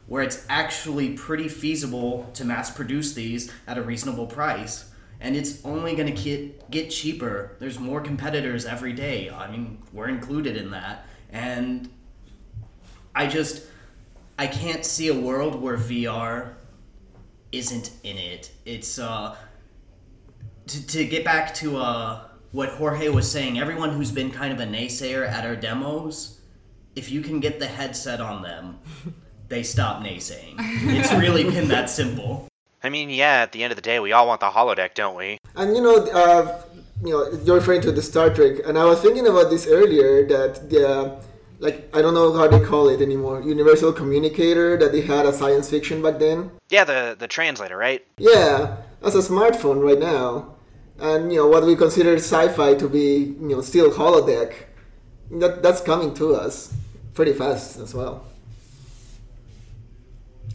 where 0.08 0.24
it's 0.24 0.48
actually 0.50 1.14
pretty 1.14 1.48
feasible 1.48 2.28
to 2.34 2.44
mass 2.44 2.72
produce 2.72 3.14
these 3.14 3.54
at 3.68 3.78
a 3.78 3.84
reasonable 3.84 4.26
price. 4.26 4.89
And 5.22 5.36
it's 5.36 5.64
only 5.66 5.96
going 5.96 6.14
to 6.14 6.24
get, 6.24 6.72
get 6.72 6.90
cheaper. 6.90 7.58
There's 7.60 7.80
more 7.80 8.02
competitors 8.02 8.66
every 8.66 8.94
day. 8.94 9.30
I 9.30 9.52
mean, 9.52 9.82
we're 9.92 10.08
included 10.08 10.56
in 10.56 10.72
that. 10.72 11.06
And 11.32 11.90
I 13.14 13.28
just, 13.28 13.64
I 14.38 14.48
can't 14.48 14.86
see 14.86 15.10
a 15.10 15.14
world 15.14 15.62
where 15.62 15.78
VR 15.78 16.54
isn't 17.52 17.92
in 18.04 18.18
it. 18.18 18.52
It's, 18.66 18.98
uh, 18.98 19.36
to, 20.68 20.88
to 20.88 21.06
get 21.06 21.26
back 21.26 21.54
to 21.56 21.78
uh, 21.78 22.22
what 22.52 22.70
Jorge 22.70 23.10
was 23.10 23.30
saying, 23.30 23.60
everyone 23.60 23.92
who's 23.92 24.12
been 24.12 24.32
kind 24.32 24.54
of 24.54 24.60
a 24.60 24.66
naysayer 24.66 25.28
at 25.28 25.46
our 25.46 25.56
demos, 25.56 26.40
if 26.96 27.12
you 27.12 27.22
can 27.22 27.40
get 27.40 27.60
the 27.60 27.68
headset 27.68 28.22
on 28.22 28.42
them, 28.42 28.80
they 29.48 29.64
stop 29.64 30.02
naysaying. 30.02 30.56
It's 30.58 31.12
really 31.14 31.44
been 31.44 31.68
that 31.70 31.90
simple. 31.90 32.48
I 32.84 32.90
mean, 32.90 33.10
yeah, 33.10 33.42
at 33.42 33.52
the 33.52 33.64
end 33.64 33.72
of 33.72 33.76
the 33.76 33.82
day, 33.82 34.00
we 34.00 34.12
all 34.14 34.28
want 34.28 34.40
the 34.40 34.50
holodeck, 34.50 34.94
don't 34.94 35.16
we? 35.16 35.38
And 35.56 35.76
you 35.76 35.82
know, 35.82 35.98
uh, 35.98 36.62
you 37.04 37.12
know, 37.12 37.40
you're 37.44 37.56
referring 37.56 37.82
to 37.82 37.92
the 37.92 38.02
Star 38.02 38.34
Trek, 38.34 38.60
and 38.66 38.78
I 38.78 38.86
was 38.86 39.02
thinking 39.02 39.28
about 39.28 39.50
this 39.50 39.68
earlier. 39.68 40.26
That 40.28 40.70
the 40.70 41.20
like 41.60 41.90
I 41.94 42.02
don't 42.02 42.14
know 42.14 42.32
how 42.34 42.48
they 42.48 42.60
call 42.66 42.88
it 42.90 43.02
anymore, 43.02 43.42
universal 43.42 43.92
communicator 43.92 44.78
that 44.78 44.92
they 44.92 45.02
had 45.02 45.26
a 45.26 45.34
science 45.34 45.70
fiction 45.70 46.02
back 46.02 46.20
then. 46.20 46.52
Yeah, 46.70 46.86
the 46.86 47.16
the 47.20 47.28
translator, 47.28 47.78
right? 47.78 48.06
Yeah, 48.18 48.78
that's 49.02 49.16
a 49.16 49.20
smartphone 49.20 49.84
right 49.84 50.00
now, 50.00 50.56
and 51.00 51.32
you 51.32 51.40
know 51.40 51.48
what 51.48 51.66
we 51.66 51.76
consider 51.76 52.16
sci-fi 52.16 52.76
to 52.76 52.88
be, 52.88 53.36
you 53.40 53.50
know, 53.50 53.62
still 53.62 53.92
holodeck. 53.92 54.54
That 55.32 55.62
that's 55.62 55.82
coming 55.82 56.14
to 56.16 56.36
us 56.36 56.74
pretty 57.14 57.34
fast 57.34 57.78
as 57.78 57.94
well. 57.94 58.26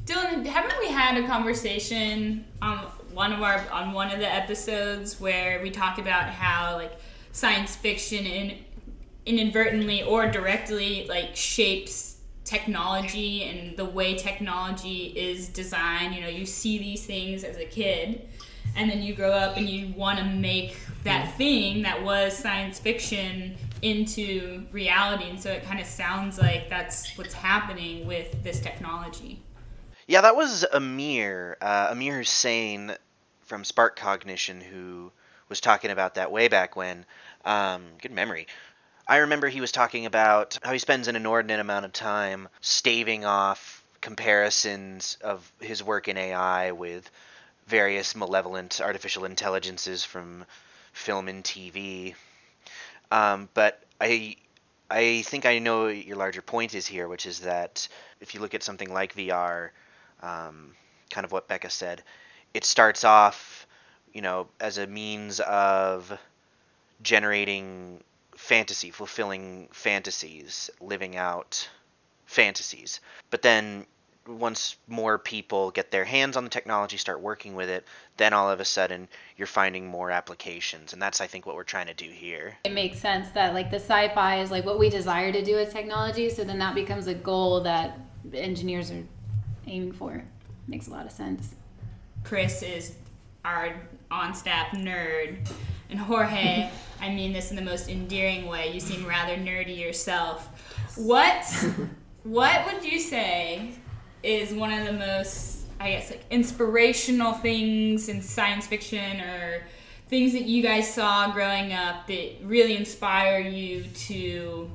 Dylan, 0.06 0.44
haven't 0.44 0.78
we 0.80 0.88
had 0.88 1.16
a 1.16 1.26
conversation 1.26 2.44
on 2.60 2.78
one 3.14 3.32
of 3.32 3.40
our 3.40 3.64
on 3.70 3.92
one 3.92 4.10
of 4.10 4.18
the 4.18 4.30
episodes 4.30 5.18
where 5.18 5.62
we 5.62 5.70
talked 5.70 5.98
about 5.98 6.24
how 6.24 6.74
like 6.76 6.92
science 7.32 7.74
fiction 7.74 8.26
in, 8.26 8.58
inadvertently 9.24 10.02
or 10.02 10.30
directly 10.30 11.06
like 11.08 11.34
shapes 11.34 12.18
technology 12.44 13.44
and 13.44 13.76
the 13.78 13.84
way 13.84 14.14
technology 14.14 15.06
is 15.16 15.48
designed. 15.48 16.14
You 16.14 16.20
know, 16.20 16.28
you 16.28 16.44
see 16.44 16.78
these 16.78 17.06
things 17.06 17.42
as 17.42 17.56
a 17.56 17.64
kid, 17.64 18.28
and 18.76 18.90
then 18.90 19.02
you 19.02 19.14
grow 19.14 19.32
up 19.32 19.56
and 19.56 19.66
you 19.66 19.94
want 19.94 20.18
to 20.18 20.24
make 20.26 20.76
that 21.04 21.34
thing 21.38 21.82
that 21.82 22.02
was 22.02 22.36
science 22.36 22.78
fiction 22.78 23.56
into 23.80 24.66
reality. 24.70 25.30
And 25.30 25.40
so 25.40 25.50
it 25.50 25.64
kind 25.64 25.80
of 25.80 25.86
sounds 25.86 26.38
like 26.38 26.68
that's 26.68 27.16
what's 27.16 27.34
happening 27.34 28.06
with 28.06 28.42
this 28.42 28.60
technology. 28.60 29.40
Yeah, 30.06 30.20
that 30.22 30.36
was 30.36 30.64
Amir, 30.70 31.56
uh, 31.60 31.88
Amir 31.90 32.18
Husain 32.18 32.96
from 33.42 33.62
SparkCognition, 33.62 34.62
who 34.62 35.12
was 35.48 35.60
talking 35.60 35.90
about 35.90 36.14
that 36.14 36.30
way 36.32 36.48
back 36.48 36.76
when. 36.76 37.06
Um, 37.44 37.84
good 38.00 38.12
memory. 38.12 38.46
I 39.08 39.18
remember 39.18 39.48
he 39.48 39.60
was 39.60 39.72
talking 39.72 40.06
about 40.06 40.58
how 40.62 40.72
he 40.72 40.78
spends 40.78 41.08
an 41.08 41.16
inordinate 41.16 41.60
amount 41.60 41.86
of 41.86 41.92
time 41.92 42.48
staving 42.60 43.24
off 43.24 43.82
comparisons 44.00 45.16
of 45.22 45.50
his 45.60 45.82
work 45.82 46.08
in 46.08 46.16
AI 46.18 46.72
with 46.72 47.10
various 47.66 48.16
malevolent 48.16 48.80
artificial 48.82 49.24
intelligences 49.24 50.04
from 50.04 50.44
film 50.92 51.28
and 51.28 51.44
TV. 51.44 52.14
Um, 53.10 53.48
but 53.54 53.82
I 54.00 54.36
I 54.90 55.22
think 55.22 55.46
I 55.46 55.58
know 55.58 55.88
your 55.88 56.16
larger 56.16 56.42
point 56.42 56.74
is 56.74 56.86
here, 56.86 57.08
which 57.08 57.26
is 57.26 57.40
that 57.40 57.88
if 58.20 58.34
you 58.34 58.40
look 58.40 58.54
at 58.54 58.62
something 58.62 58.92
like 58.92 59.14
VR, 59.14 59.70
um, 60.24 60.72
kind 61.10 61.24
of 61.24 61.32
what 61.32 61.48
Bekah 61.48 61.70
said, 61.70 62.02
it 62.54 62.64
starts 62.64 63.04
off, 63.04 63.66
you 64.12 64.22
know, 64.22 64.48
as 64.60 64.78
a 64.78 64.86
means 64.86 65.40
of 65.40 66.16
generating 67.02 68.02
fantasy, 68.36 68.90
fulfilling 68.90 69.68
fantasies, 69.72 70.70
living 70.80 71.16
out 71.16 71.68
fantasies. 72.26 73.00
But 73.30 73.42
then 73.42 73.86
once 74.26 74.76
more 74.88 75.18
people 75.18 75.70
get 75.70 75.90
their 75.90 76.04
hands 76.04 76.36
on 76.36 76.44
the 76.44 76.50
technology, 76.50 76.96
start 76.96 77.20
working 77.20 77.54
with 77.54 77.68
it, 77.68 77.84
then 78.16 78.32
all 78.32 78.50
of 78.50 78.58
a 78.60 78.64
sudden 78.64 79.08
you're 79.36 79.46
finding 79.46 79.86
more 79.86 80.10
applications. 80.10 80.94
And 80.94 81.02
that's, 81.02 81.20
I 81.20 81.26
think, 81.26 81.44
what 81.44 81.56
we're 81.56 81.64
trying 81.64 81.88
to 81.88 81.94
do 81.94 82.08
here. 82.08 82.56
It 82.64 82.72
makes 82.72 82.98
sense 82.98 83.28
that 83.30 83.52
like 83.52 83.70
the 83.70 83.76
sci-fi 83.76 84.40
is 84.40 84.50
like 84.50 84.64
what 84.64 84.78
we 84.78 84.88
desire 84.88 85.30
to 85.30 85.44
do 85.44 85.56
with 85.56 85.70
technology, 85.70 86.30
so 86.30 86.44
then 86.44 86.58
that 86.58 86.74
becomes 86.74 87.06
a 87.06 87.14
goal 87.14 87.60
that 87.64 87.98
engineers 88.32 88.90
are 88.90 89.04
aiming 89.66 89.92
for. 89.92 90.24
Makes 90.66 90.88
a 90.88 90.90
lot 90.90 91.06
of 91.06 91.12
sense. 91.12 91.54
Chris 92.24 92.62
is 92.62 92.94
our 93.44 93.74
on 94.10 94.34
staff 94.34 94.68
nerd. 94.68 95.48
And 95.90 95.98
Jorge, 95.98 96.70
I 97.00 97.10
mean 97.10 97.32
this 97.32 97.50
in 97.50 97.56
the 97.56 97.62
most 97.62 97.88
endearing 97.88 98.46
way. 98.46 98.72
You 98.72 98.80
seem 98.80 99.06
rather 99.06 99.34
nerdy 99.36 99.78
yourself. 99.78 100.48
What 100.96 101.44
what 102.24 102.64
would 102.66 102.84
you 102.84 102.98
say 102.98 103.72
is 104.22 104.54
one 104.54 104.72
of 104.72 104.86
the 104.86 104.92
most 104.92 105.66
I 105.80 105.90
guess 105.90 106.10
like 106.10 106.24
inspirational 106.30 107.34
things 107.34 108.08
in 108.08 108.22
science 108.22 108.66
fiction 108.66 109.20
or 109.20 109.66
things 110.08 110.32
that 110.32 110.44
you 110.44 110.62
guys 110.62 110.92
saw 110.92 111.32
growing 111.32 111.72
up 111.72 112.06
that 112.06 112.36
really 112.42 112.76
inspire 112.76 113.40
you 113.40 113.84
to 113.84 114.70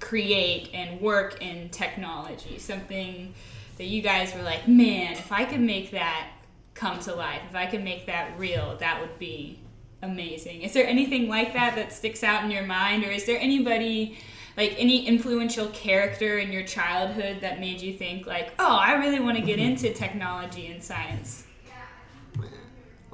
create 0.00 0.70
and 0.72 1.00
work 1.00 1.40
in 1.42 1.68
technology? 1.70 2.58
Something 2.58 3.34
that 3.78 3.84
you 3.84 4.02
guys 4.02 4.34
were 4.34 4.42
like, 4.42 4.68
man, 4.68 5.12
if 5.12 5.32
I 5.32 5.44
could 5.44 5.60
make 5.60 5.90
that 5.92 6.30
come 6.74 6.98
to 7.00 7.14
life, 7.14 7.42
if 7.48 7.56
I 7.56 7.66
could 7.66 7.82
make 7.82 8.06
that 8.06 8.38
real, 8.38 8.76
that 8.78 9.00
would 9.00 9.18
be 9.18 9.60
amazing. 10.02 10.62
Is 10.62 10.72
there 10.72 10.86
anything 10.86 11.28
like 11.28 11.52
that 11.54 11.76
that 11.76 11.92
sticks 11.92 12.22
out 12.22 12.44
in 12.44 12.50
your 12.50 12.64
mind, 12.64 13.04
or 13.04 13.10
is 13.10 13.24
there 13.24 13.38
anybody? 13.38 14.18
Like 14.56 14.76
any 14.78 15.04
influential 15.04 15.66
character 15.70 16.38
in 16.38 16.52
your 16.52 16.62
childhood 16.62 17.38
that 17.40 17.58
made 17.58 17.80
you 17.80 17.92
think 17.92 18.24
like, 18.24 18.52
oh, 18.60 18.76
I 18.76 18.92
really 18.92 19.18
want 19.18 19.36
to 19.36 19.42
get 19.42 19.58
into 19.58 19.92
technology 19.92 20.68
and 20.68 20.80
science. 20.80 21.44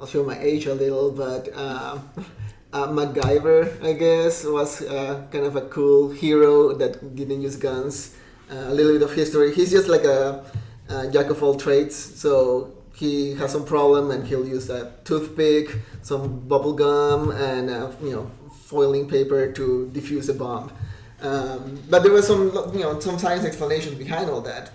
I'll 0.01 0.07
show 0.07 0.23
my 0.23 0.37
age 0.39 0.65
a 0.65 0.73
little, 0.73 1.11
but 1.11 1.49
uh, 1.53 1.99
uh, 2.73 2.87
MacGyver, 2.87 3.83
I 3.83 3.93
guess, 3.93 4.43
was 4.43 4.81
uh, 4.81 5.27
kind 5.31 5.45
of 5.45 5.55
a 5.55 5.61
cool 5.69 6.09
hero 6.09 6.73
that 6.73 7.15
didn't 7.15 7.41
use 7.41 7.55
guns. 7.55 8.15
A 8.51 8.73
little 8.73 8.93
bit 8.93 9.01
of 9.01 9.13
history. 9.13 9.53
He's 9.53 9.71
just 9.71 9.87
like 9.87 10.03
a, 10.03 10.43
a 10.89 11.09
jack 11.09 11.27
of 11.27 11.41
all 11.41 11.55
trades. 11.55 11.95
So 11.95 12.73
he 12.93 13.33
has 13.35 13.51
some 13.51 13.65
problem 13.65 14.11
and 14.11 14.27
he'll 14.27 14.47
use 14.47 14.69
a 14.69 14.93
toothpick, 15.05 15.77
some 16.01 16.41
bubble 16.47 16.73
gum, 16.73 17.31
and 17.31 17.69
uh, 17.69 17.91
you 18.03 18.11
know 18.11 18.29
foiling 18.65 19.07
paper 19.07 19.51
to 19.51 19.89
defuse 19.93 20.29
a 20.29 20.33
bomb. 20.33 20.71
Um, 21.21 21.79
but 21.89 22.03
there 22.03 22.11
was 22.11 22.27
some 22.27 22.45
you 22.73 22.81
know 22.81 22.99
some 22.99 23.17
science 23.17 23.45
explanation 23.45 23.97
behind 23.97 24.29
all 24.29 24.41
that, 24.41 24.71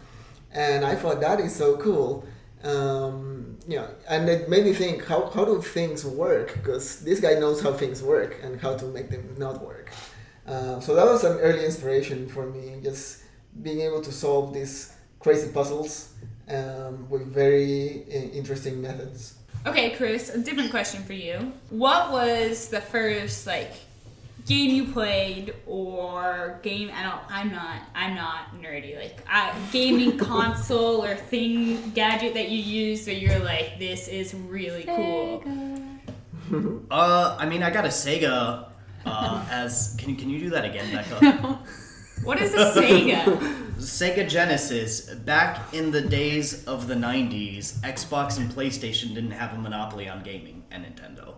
and 0.53 0.85
I 0.85 0.95
thought 0.95 1.21
that 1.21 1.39
is 1.41 1.55
so 1.55 1.77
cool. 1.77 2.25
Um, 2.65 3.59
you 3.69 3.77
know, 3.77 3.89
and 4.09 4.29
it 4.29 4.49
made 4.49 4.65
me 4.65 4.73
think 4.73 5.05
how, 5.05 5.27
how 5.31 5.45
do 5.45 5.61
things 5.61 6.05
work? 6.05 6.55
Because 6.55 7.01
this 7.01 7.21
guy 7.21 7.35
knows 7.35 7.61
how 7.61 7.73
things 7.73 8.03
work 8.03 8.37
and 8.43 8.61
how 8.61 8.77
to 8.77 8.87
make 8.87 9.11
them 9.11 9.35
not 9.39 9.65
work. 9.65 9.91
Uh, 10.47 10.79
so 10.81 10.95
that 10.95 11.05
was 11.05 11.25
an 11.25 11.39
early 11.39 11.65
inspiration 11.65 12.29
for 12.29 12.47
me, 12.47 12.81
just 12.83 13.23
being 13.62 13.81
able 13.81 14.01
to 14.03 14.12
solve 14.12 14.53
these 14.53 14.92
crazy 15.21 15.51
puzzles 15.53 16.14
um, 16.49 17.09
with 17.09 17.27
very 17.27 18.05
uh, 18.09 18.31
interesting 18.33 18.81
methods. 18.81 19.35
Okay, 19.66 19.90
Chris, 19.90 20.31
a 20.33 20.38
different 20.38 20.71
question 20.71 21.03
for 21.03 21.12
you. 21.12 21.53
What 21.71 22.12
was 22.12 22.69
the 22.69 22.81
first 22.81 23.47
like 23.47 23.73
game 24.47 24.71
you 24.71 24.92
played 24.92 25.55
or 25.66 26.61
game 26.62 26.88
I 26.95 27.03
don't 27.03 27.21
I'm 27.29 27.51
not 27.51 27.83
I'm 27.95 28.14
not 28.14 28.55
nerdy 28.62 28.97
like 28.97 29.19
uh, 29.31 29.53
gaming 29.73 30.16
console 30.33 31.05
or 31.05 31.16
thing 31.16 31.90
gadget 31.90 32.35
that 32.35 32.49
you 32.49 32.59
use 32.59 33.05
that 33.07 33.16
you're 33.16 33.40
like 33.40 33.79
this 33.79 34.09
is 34.09 34.35
really 34.35 34.85
cool. 34.85 35.45
Uh, 36.92 37.37
I 37.40 37.47
mean, 37.47 37.64
I 37.64 37.71
got 37.71 37.85
a 37.85 37.88
Sega. 37.88 38.69
Uh, 39.05 39.47
as 39.51 39.97
can 39.99 40.14
can 40.14 40.31
you 40.31 40.38
do 40.38 40.51
that 40.51 40.64
again, 40.64 40.92
Bekah? 40.92 41.59
What 42.27 42.43
is 42.43 42.55
a 42.55 42.73
Sega? 42.73 43.23
Sega 43.79 44.29
Genesis. 44.29 45.15
Back 45.15 45.73
in 45.73 45.93
the 45.93 46.01
days 46.01 46.65
of 46.65 46.89
the 46.89 46.95
'90s, 46.95 47.75
Xbox 47.83 48.39
and 48.39 48.51
PlayStation 48.51 49.15
didn't 49.15 49.31
have 49.31 49.55
a 49.55 49.59
monopoly 49.59 50.09
on 50.09 50.25
gaming, 50.25 50.65
and 50.73 50.85
Nintendo. 50.85 51.35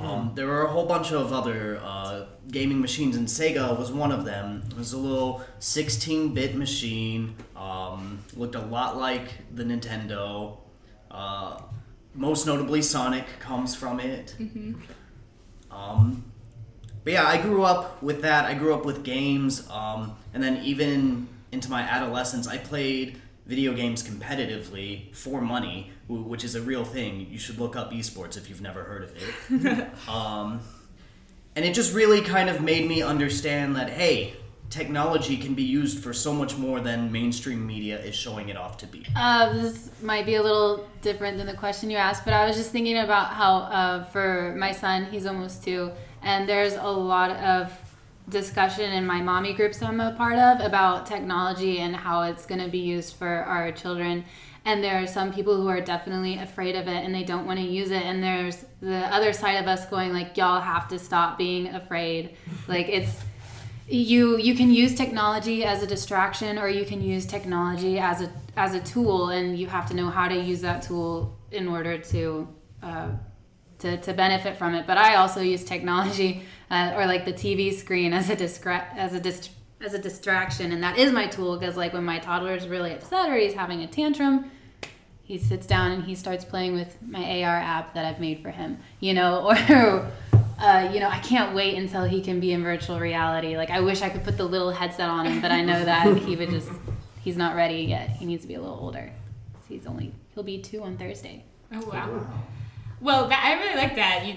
Um, 0.00 0.32
there 0.34 0.48
were 0.48 0.64
a 0.64 0.70
whole 0.72 0.86
bunch 0.86 1.12
of 1.12 1.32
other 1.32 1.80
uh, 1.80 2.26
gaming 2.50 2.80
machines, 2.80 3.14
and 3.14 3.28
Sega 3.28 3.78
was 3.78 3.92
one 3.92 4.10
of 4.10 4.24
them. 4.24 4.64
It 4.68 4.76
was 4.76 4.92
a 4.92 4.98
little 4.98 5.44
16-bit 5.60 6.56
machine. 6.56 7.36
Um, 7.54 8.18
looked 8.34 8.56
a 8.56 8.60
lot 8.60 8.96
like 8.98 9.28
the 9.54 9.62
Nintendo. 9.62 10.58
Uh, 11.12 11.60
most 12.12 12.44
notably, 12.44 12.82
Sonic 12.82 13.26
comes 13.38 13.76
from 13.76 14.00
it. 14.00 14.34
Um, 15.70 16.24
but 17.04 17.12
yeah, 17.12 17.26
I 17.26 17.40
grew 17.40 17.62
up 17.62 18.02
with 18.02 18.22
that. 18.22 18.46
I 18.46 18.54
grew 18.54 18.74
up 18.74 18.84
with 18.84 19.04
games, 19.04 19.68
um, 19.70 20.16
and 20.32 20.42
then 20.42 20.62
even 20.64 21.28
into 21.52 21.70
my 21.70 21.82
adolescence, 21.82 22.48
I 22.48 22.58
played 22.58 23.20
video 23.46 23.74
games 23.74 24.02
competitively 24.02 25.14
for 25.14 25.40
money, 25.40 25.92
which 26.08 26.44
is 26.44 26.54
a 26.54 26.62
real 26.62 26.84
thing. 26.84 27.26
You 27.30 27.38
should 27.38 27.58
look 27.58 27.76
up 27.76 27.92
esports 27.92 28.36
if 28.36 28.48
you've 28.48 28.62
never 28.62 28.82
heard 28.84 29.04
of 29.04 29.14
it. 29.16 29.88
um, 30.08 30.60
and 31.54 31.64
it 31.64 31.74
just 31.74 31.94
really 31.94 32.22
kind 32.22 32.48
of 32.48 32.60
made 32.60 32.88
me 32.88 33.02
understand 33.02 33.76
that 33.76 33.90
hey, 33.90 34.34
technology 34.70 35.36
can 35.36 35.54
be 35.54 35.62
used 35.62 36.02
for 36.02 36.12
so 36.12 36.32
much 36.32 36.56
more 36.56 36.80
than 36.80 37.10
mainstream 37.12 37.66
media 37.66 37.98
is 38.00 38.14
showing 38.14 38.48
it 38.48 38.56
off 38.56 38.76
to 38.78 38.86
be. 38.86 39.06
Uh, 39.14 39.52
this 39.52 39.90
might 40.02 40.26
be 40.26 40.34
a 40.34 40.42
little 40.42 40.88
different 41.02 41.38
than 41.38 41.46
the 41.46 41.54
question 41.54 41.90
you 41.90 41.96
asked, 41.96 42.24
but 42.24 42.34
I 42.34 42.46
was 42.46 42.56
just 42.56 42.70
thinking 42.70 42.98
about 42.98 43.28
how 43.28 43.56
uh, 43.56 44.04
for 44.04 44.54
my 44.58 44.72
son, 44.72 45.06
he's 45.06 45.26
almost 45.26 45.62
two, 45.62 45.92
and 46.22 46.48
there's 46.48 46.74
a 46.74 46.82
lot 46.82 47.30
of 47.30 47.72
discussion 48.28 48.92
in 48.92 49.06
my 49.06 49.20
mommy 49.20 49.52
groups 49.52 49.82
I'm 49.82 50.00
a 50.00 50.12
part 50.12 50.38
of 50.38 50.60
about 50.60 51.06
technology 51.06 51.78
and 51.78 51.94
how 51.94 52.22
it's 52.22 52.46
going 52.46 52.60
to 52.60 52.68
be 52.68 52.78
used 52.78 53.16
for 53.16 53.28
our 53.28 53.70
children. 53.72 54.24
And 54.64 54.82
there 54.82 55.02
are 55.02 55.06
some 55.06 55.30
people 55.30 55.56
who 55.56 55.68
are 55.68 55.82
definitely 55.82 56.38
afraid 56.38 56.74
of 56.74 56.88
it 56.88 57.04
and 57.04 57.14
they 57.14 57.22
don't 57.22 57.46
want 57.46 57.58
to 57.58 57.66
use 57.66 57.90
it. 57.90 58.02
And 58.02 58.22
there's 58.22 58.64
the 58.80 58.96
other 59.14 59.34
side 59.34 59.56
of 59.56 59.66
us 59.66 59.84
going 59.86 60.14
like, 60.14 60.38
y'all 60.38 60.60
have 60.60 60.88
to 60.88 60.98
stop 60.98 61.36
being 61.36 61.68
afraid. 61.68 62.36
Like 62.66 62.88
it's 62.88 63.14
you 63.86 64.38
you 64.38 64.54
can 64.54 64.70
use 64.70 64.94
technology 64.94 65.64
as 65.64 65.82
a 65.82 65.86
distraction 65.86 66.58
or 66.58 66.68
you 66.68 66.84
can 66.84 67.02
use 67.02 67.26
technology 67.26 67.98
as 67.98 68.22
a 68.22 68.30
as 68.56 68.74
a 68.74 68.80
tool 68.80 69.28
and 69.28 69.58
you 69.58 69.66
have 69.66 69.86
to 69.88 69.94
know 69.94 70.08
how 70.08 70.28
to 70.28 70.36
use 70.36 70.60
that 70.62 70.82
tool 70.82 71.36
in 71.50 71.68
order 71.68 71.98
to 71.98 72.48
uh, 72.82 73.08
to, 73.78 73.96
to 73.98 74.14
benefit 74.14 74.56
from 74.56 74.74
it. 74.74 74.86
But 74.86 74.96
i 74.96 75.16
also 75.16 75.40
use 75.40 75.64
technology 75.64 76.44
uh, 76.70 76.92
or 76.96 77.06
like 77.06 77.24
the 77.24 77.32
tv 77.32 77.74
screen 77.74 78.12
as 78.12 78.30
a 78.30 78.42
as 78.98 79.12
a 79.14 79.20
dist- 79.20 79.50
as 79.80 79.92
a 79.92 79.98
distraction. 79.98 80.72
And 80.72 80.82
that 80.82 80.96
is 80.98 81.12
my 81.12 81.26
tool 81.26 81.58
because 81.58 81.76
like 81.76 81.92
when 81.92 82.04
my 82.04 82.18
toddler 82.18 82.54
is 82.54 82.66
really 82.66 82.92
upset 82.92 83.28
or 83.28 83.36
he's 83.36 83.54
having 83.54 83.82
a 83.82 83.86
tantrum 83.86 84.50
he 85.24 85.38
sits 85.38 85.66
down 85.66 85.90
and 85.90 86.04
he 86.04 86.14
starts 86.14 86.44
playing 86.44 86.74
with 86.74 86.98
my 87.00 87.42
AR 87.42 87.56
app 87.56 87.94
that 87.94 88.04
I've 88.04 88.20
made 88.20 88.40
for 88.42 88.50
him, 88.50 88.78
you 89.00 89.14
know, 89.14 89.48
or 89.70 90.10
uh, 90.58 90.90
you 90.92 91.00
know, 91.00 91.08
I 91.08 91.18
can't 91.18 91.54
wait 91.54 91.76
until 91.76 92.04
he 92.04 92.20
can 92.20 92.40
be 92.40 92.52
in 92.52 92.62
virtual 92.62 93.00
reality. 93.00 93.56
Like 93.56 93.70
I 93.70 93.80
wish 93.80 94.02
I 94.02 94.08
could 94.08 94.24
put 94.24 94.36
the 94.36 94.44
little 94.44 94.70
headset 94.70 95.08
on 95.08 95.26
him, 95.26 95.40
but 95.40 95.50
I 95.50 95.62
know 95.62 95.84
that 95.84 96.16
he 96.16 96.36
would 96.36 96.50
just 96.50 96.70
he's 97.20 97.36
not 97.36 97.56
ready 97.56 97.82
yet. 97.82 98.10
He 98.10 98.26
needs 98.26 98.42
to 98.42 98.48
be 98.48 98.54
a 98.54 98.60
little 98.60 98.78
older. 98.78 99.12
He's 99.68 99.86
only 99.86 100.12
he'll 100.34 100.44
be 100.44 100.60
2 100.60 100.82
on 100.82 100.96
Thursday. 100.96 101.44
Oh 101.72 101.84
wow. 101.86 102.26
Well, 103.00 103.28
that, 103.28 103.44
I 103.44 103.62
really 103.62 103.76
like 103.76 103.96
that. 103.96 104.24
You, 104.26 104.34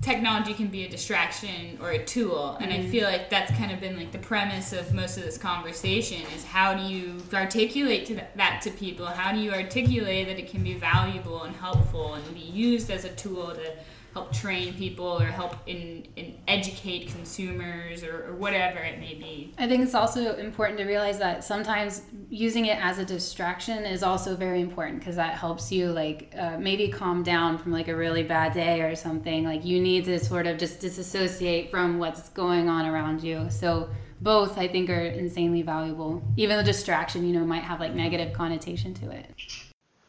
technology 0.00 0.54
can 0.54 0.68
be 0.68 0.84
a 0.84 0.88
distraction 0.88 1.78
or 1.80 1.90
a 1.90 2.02
tool, 2.02 2.56
and 2.60 2.72
I 2.72 2.82
feel 2.86 3.04
like 3.04 3.28
that's 3.28 3.50
kind 3.52 3.70
of 3.70 3.80
been 3.80 3.96
like 3.96 4.12
the 4.12 4.18
premise 4.18 4.72
of 4.72 4.94
most 4.94 5.18
of 5.18 5.24
this 5.24 5.36
conversation 5.36 6.22
is 6.34 6.42
how 6.42 6.74
do 6.74 6.82
you 6.82 7.22
articulate 7.32 8.06
to 8.06 8.14
that, 8.14 8.36
that 8.36 8.62
to 8.62 8.70
people? 8.70 9.06
How 9.06 9.32
do 9.32 9.38
you 9.38 9.52
articulate 9.52 10.26
that 10.28 10.38
it 10.38 10.50
can 10.50 10.62
be 10.62 10.74
valuable 10.74 11.42
and 11.42 11.54
helpful 11.54 12.14
and 12.14 12.34
be 12.34 12.40
used 12.40 12.90
as 12.90 13.04
a 13.04 13.10
tool 13.10 13.54
to 13.54 13.72
help 14.12 14.32
train 14.32 14.74
people 14.74 15.20
or 15.20 15.26
help 15.26 15.56
in, 15.66 16.06
in 16.16 16.36
educate 16.48 17.08
consumers 17.08 18.02
or, 18.02 18.26
or 18.28 18.34
whatever 18.34 18.78
it 18.78 18.98
may 18.98 19.14
be. 19.14 19.54
I 19.58 19.68
think 19.68 19.82
it's 19.82 19.94
also 19.94 20.34
important 20.36 20.78
to 20.78 20.84
realize 20.84 21.18
that 21.18 21.44
sometimes 21.44 22.02
using 22.28 22.66
it 22.66 22.78
as 22.82 22.98
a 22.98 23.04
distraction 23.04 23.84
is 23.84 24.02
also 24.02 24.34
very 24.34 24.60
important 24.60 24.98
because 24.98 25.16
that 25.16 25.34
helps 25.34 25.70
you 25.70 25.90
like 25.90 26.32
uh, 26.36 26.56
maybe 26.58 26.88
calm 26.88 27.22
down 27.22 27.56
from 27.56 27.72
like 27.72 27.88
a 27.88 27.94
really 27.94 28.22
bad 28.22 28.52
day 28.52 28.80
or 28.82 28.96
something. 28.96 29.44
Like 29.44 29.64
you 29.64 29.80
need 29.80 30.04
to 30.06 30.18
sort 30.18 30.46
of 30.46 30.58
just 30.58 30.80
disassociate 30.80 31.70
from 31.70 31.98
what's 31.98 32.28
going 32.30 32.68
on 32.68 32.86
around 32.86 33.22
you. 33.22 33.48
So 33.50 33.90
both 34.20 34.58
I 34.58 34.68
think 34.68 34.90
are 34.90 35.00
insanely 35.00 35.62
valuable. 35.62 36.22
Even 36.36 36.56
the 36.56 36.64
distraction, 36.64 37.26
you 37.26 37.38
know, 37.38 37.46
might 37.46 37.62
have 37.62 37.80
like 37.80 37.94
negative 37.94 38.32
connotation 38.32 38.92
to 38.94 39.10
it. 39.10 39.26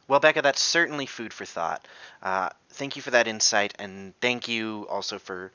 Well, 0.07 0.19
Bekah, 0.19 0.43
that's 0.43 0.59
certainly 0.59 1.05
food 1.05 1.31
for 1.31 1.45
thought. 1.45 1.87
Uh, 2.21 2.49
thank 2.81 2.95
you 2.95 3.01
for 3.03 3.11
that 3.11 3.27
insight, 3.27 3.75
and 3.77 4.11
thank 4.21 4.47
you 4.47 4.87
also 4.89 5.19
for 5.19 5.51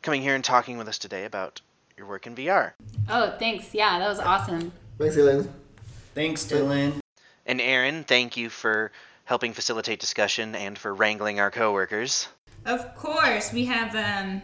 coming 0.00 0.22
here 0.22 0.34
and 0.34 0.42
talking 0.42 0.78
with 0.78 0.88
us 0.88 0.96
today 0.96 1.26
about 1.26 1.60
your 1.98 2.06
work 2.06 2.26
in 2.26 2.34
VR. 2.34 2.72
Oh, 3.10 3.34
thanks. 3.38 3.74
Yeah, 3.74 3.98
that 3.98 4.08
was 4.08 4.18
awesome. 4.18 4.72
Thanks, 4.96 5.16
Dylan. 5.16 5.50
Thanks, 6.14 6.46
Dylan. 6.46 7.00
And 7.44 7.60
Erin, 7.60 8.04
thank 8.04 8.38
you 8.38 8.48
for 8.48 8.90
helping 9.26 9.52
facilitate 9.52 10.00
discussion 10.00 10.54
and 10.54 10.78
for 10.78 10.94
wrangling 10.94 11.40
our 11.40 11.50
coworkers. 11.50 12.26
Of 12.64 12.96
course, 12.96 13.52
we 13.52 13.66
have 13.66 13.94
um, 13.94 14.40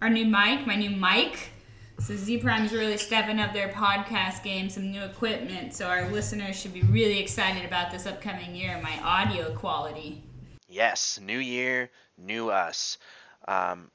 our 0.00 0.08
new 0.08 0.26
mic, 0.26 0.64
my 0.64 0.76
new 0.76 0.90
mic. 0.90 1.50
So 1.98 2.14
Zpryme's 2.14 2.72
really 2.72 2.98
stepping 2.98 3.40
up 3.40 3.52
their 3.52 3.70
podcast 3.70 4.44
game, 4.44 4.70
some 4.70 4.92
new 4.92 5.02
equipment. 5.02 5.74
So 5.74 5.88
our 5.88 6.08
listeners 6.08 6.54
should 6.54 6.72
be 6.72 6.82
really 6.82 7.18
excited 7.18 7.64
about 7.64 7.90
this 7.90 8.06
upcoming 8.06 8.54
year, 8.54 8.80
my 8.80 8.96
audio 9.02 9.52
quality. 9.56 10.22
Yes, 10.68 11.18
new 11.20 11.38
year, 11.38 11.90
new 12.18 12.50
us. 12.50 12.98
Um, 13.46 13.90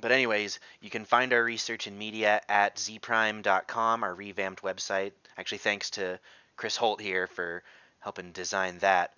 but 0.00 0.12
anyways, 0.12 0.60
you 0.80 0.90
can 0.90 1.04
find 1.04 1.32
our 1.32 1.42
research 1.42 1.86
and 1.86 1.98
media 1.98 2.40
at 2.48 2.76
zpryme.com, 2.76 4.04
our 4.04 4.14
revamped 4.14 4.62
website. 4.62 5.12
Actually, 5.36 5.58
thanks 5.58 5.90
to 5.90 6.20
Chris 6.56 6.76
Holt 6.76 7.00
here 7.00 7.26
for 7.26 7.62
helping 8.00 8.32
design 8.32 8.78
that. 8.78 9.14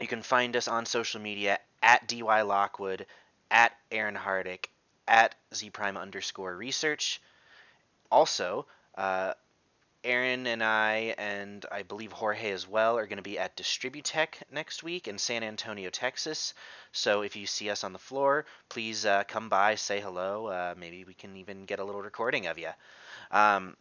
You 0.00 0.08
can 0.08 0.22
find 0.22 0.54
us 0.56 0.68
on 0.68 0.84
social 0.84 1.20
media 1.20 1.58
at 1.82 2.06
DY 2.08 2.42
Lockwood, 2.42 3.06
at 3.50 3.72
Erin 3.90 4.16
Hardick, 4.16 4.66
at 5.06 5.34
zprime 5.52 5.98
underscore 5.98 6.56
research. 6.56 7.20
Also, 8.10 8.66
uh, 8.96 9.34
Erin 10.04 10.46
and 10.46 10.62
I, 10.62 11.14
and 11.18 11.66
I 11.72 11.82
believe 11.82 12.12
Jorge 12.12 12.52
as 12.52 12.68
well, 12.68 12.96
are 12.98 13.06
going 13.06 13.18
to 13.18 13.22
be 13.22 13.38
at 13.38 13.56
Distributech 13.56 14.42
next 14.52 14.82
week 14.82 15.08
in 15.08 15.18
San 15.18 15.42
Antonio, 15.42 15.90
Texas. 15.90 16.54
So 16.92 17.22
if 17.22 17.36
you 17.36 17.46
see 17.46 17.68
us 17.70 17.84
on 17.84 17.92
the 17.92 17.98
floor, 17.98 18.46
please 18.68 19.04
uh, 19.04 19.24
come 19.26 19.48
by, 19.48 19.74
say 19.74 20.00
hello. 20.00 20.46
Uh, 20.46 20.74
maybe 20.78 21.04
we 21.04 21.14
can 21.14 21.36
even 21.36 21.64
get 21.64 21.80
a 21.80 21.84
little 21.84 22.02
recording 22.02 22.46
of 22.46 22.58
you. 22.58 22.70
Um, 23.30 23.76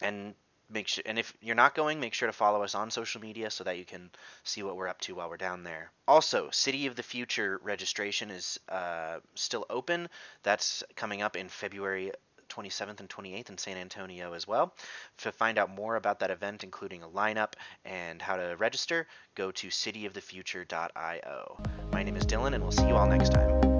and 0.00 0.34
make 0.68 0.88
sure, 0.88 1.04
and 1.06 1.18
if 1.18 1.32
you're 1.40 1.54
not 1.54 1.74
going, 1.74 2.00
make 2.00 2.14
sure 2.14 2.26
to 2.26 2.32
follow 2.32 2.62
us 2.62 2.74
on 2.74 2.90
social 2.90 3.20
media 3.20 3.50
so 3.50 3.64
that 3.64 3.78
you 3.78 3.84
can 3.84 4.10
see 4.44 4.62
what 4.62 4.76
we're 4.76 4.88
up 4.88 5.00
to 5.02 5.14
while 5.14 5.28
we're 5.28 5.36
down 5.36 5.62
there. 5.62 5.90
Also, 6.08 6.50
City 6.50 6.86
of 6.86 6.96
the 6.96 7.02
Future 7.02 7.60
registration 7.62 8.30
is 8.30 8.58
uh, 8.68 9.18
still 9.34 9.66
open. 9.70 10.08
That's 10.42 10.82
coming 10.96 11.22
up 11.22 11.36
in 11.36 11.48
February 11.48 12.12
27th 12.52 13.00
and 13.00 13.08
28th 13.08 13.50
in 13.50 13.58
San 13.58 13.76
Antonio 13.76 14.32
as 14.34 14.46
well. 14.46 14.74
To 15.18 15.32
find 15.32 15.58
out 15.58 15.70
more 15.70 15.96
about 15.96 16.20
that 16.20 16.30
event, 16.30 16.64
including 16.64 17.02
a 17.02 17.08
lineup 17.08 17.54
and 17.84 18.20
how 18.20 18.36
to 18.36 18.56
register, 18.58 19.06
go 19.34 19.50
to 19.52 19.68
cityofthefuture.io. 19.68 21.60
My 21.92 22.02
name 22.02 22.16
is 22.16 22.24
Dylan, 22.24 22.54
and 22.54 22.62
we'll 22.62 22.72
see 22.72 22.86
you 22.86 22.94
all 22.96 23.08
next 23.08 23.32
time. 23.32 23.71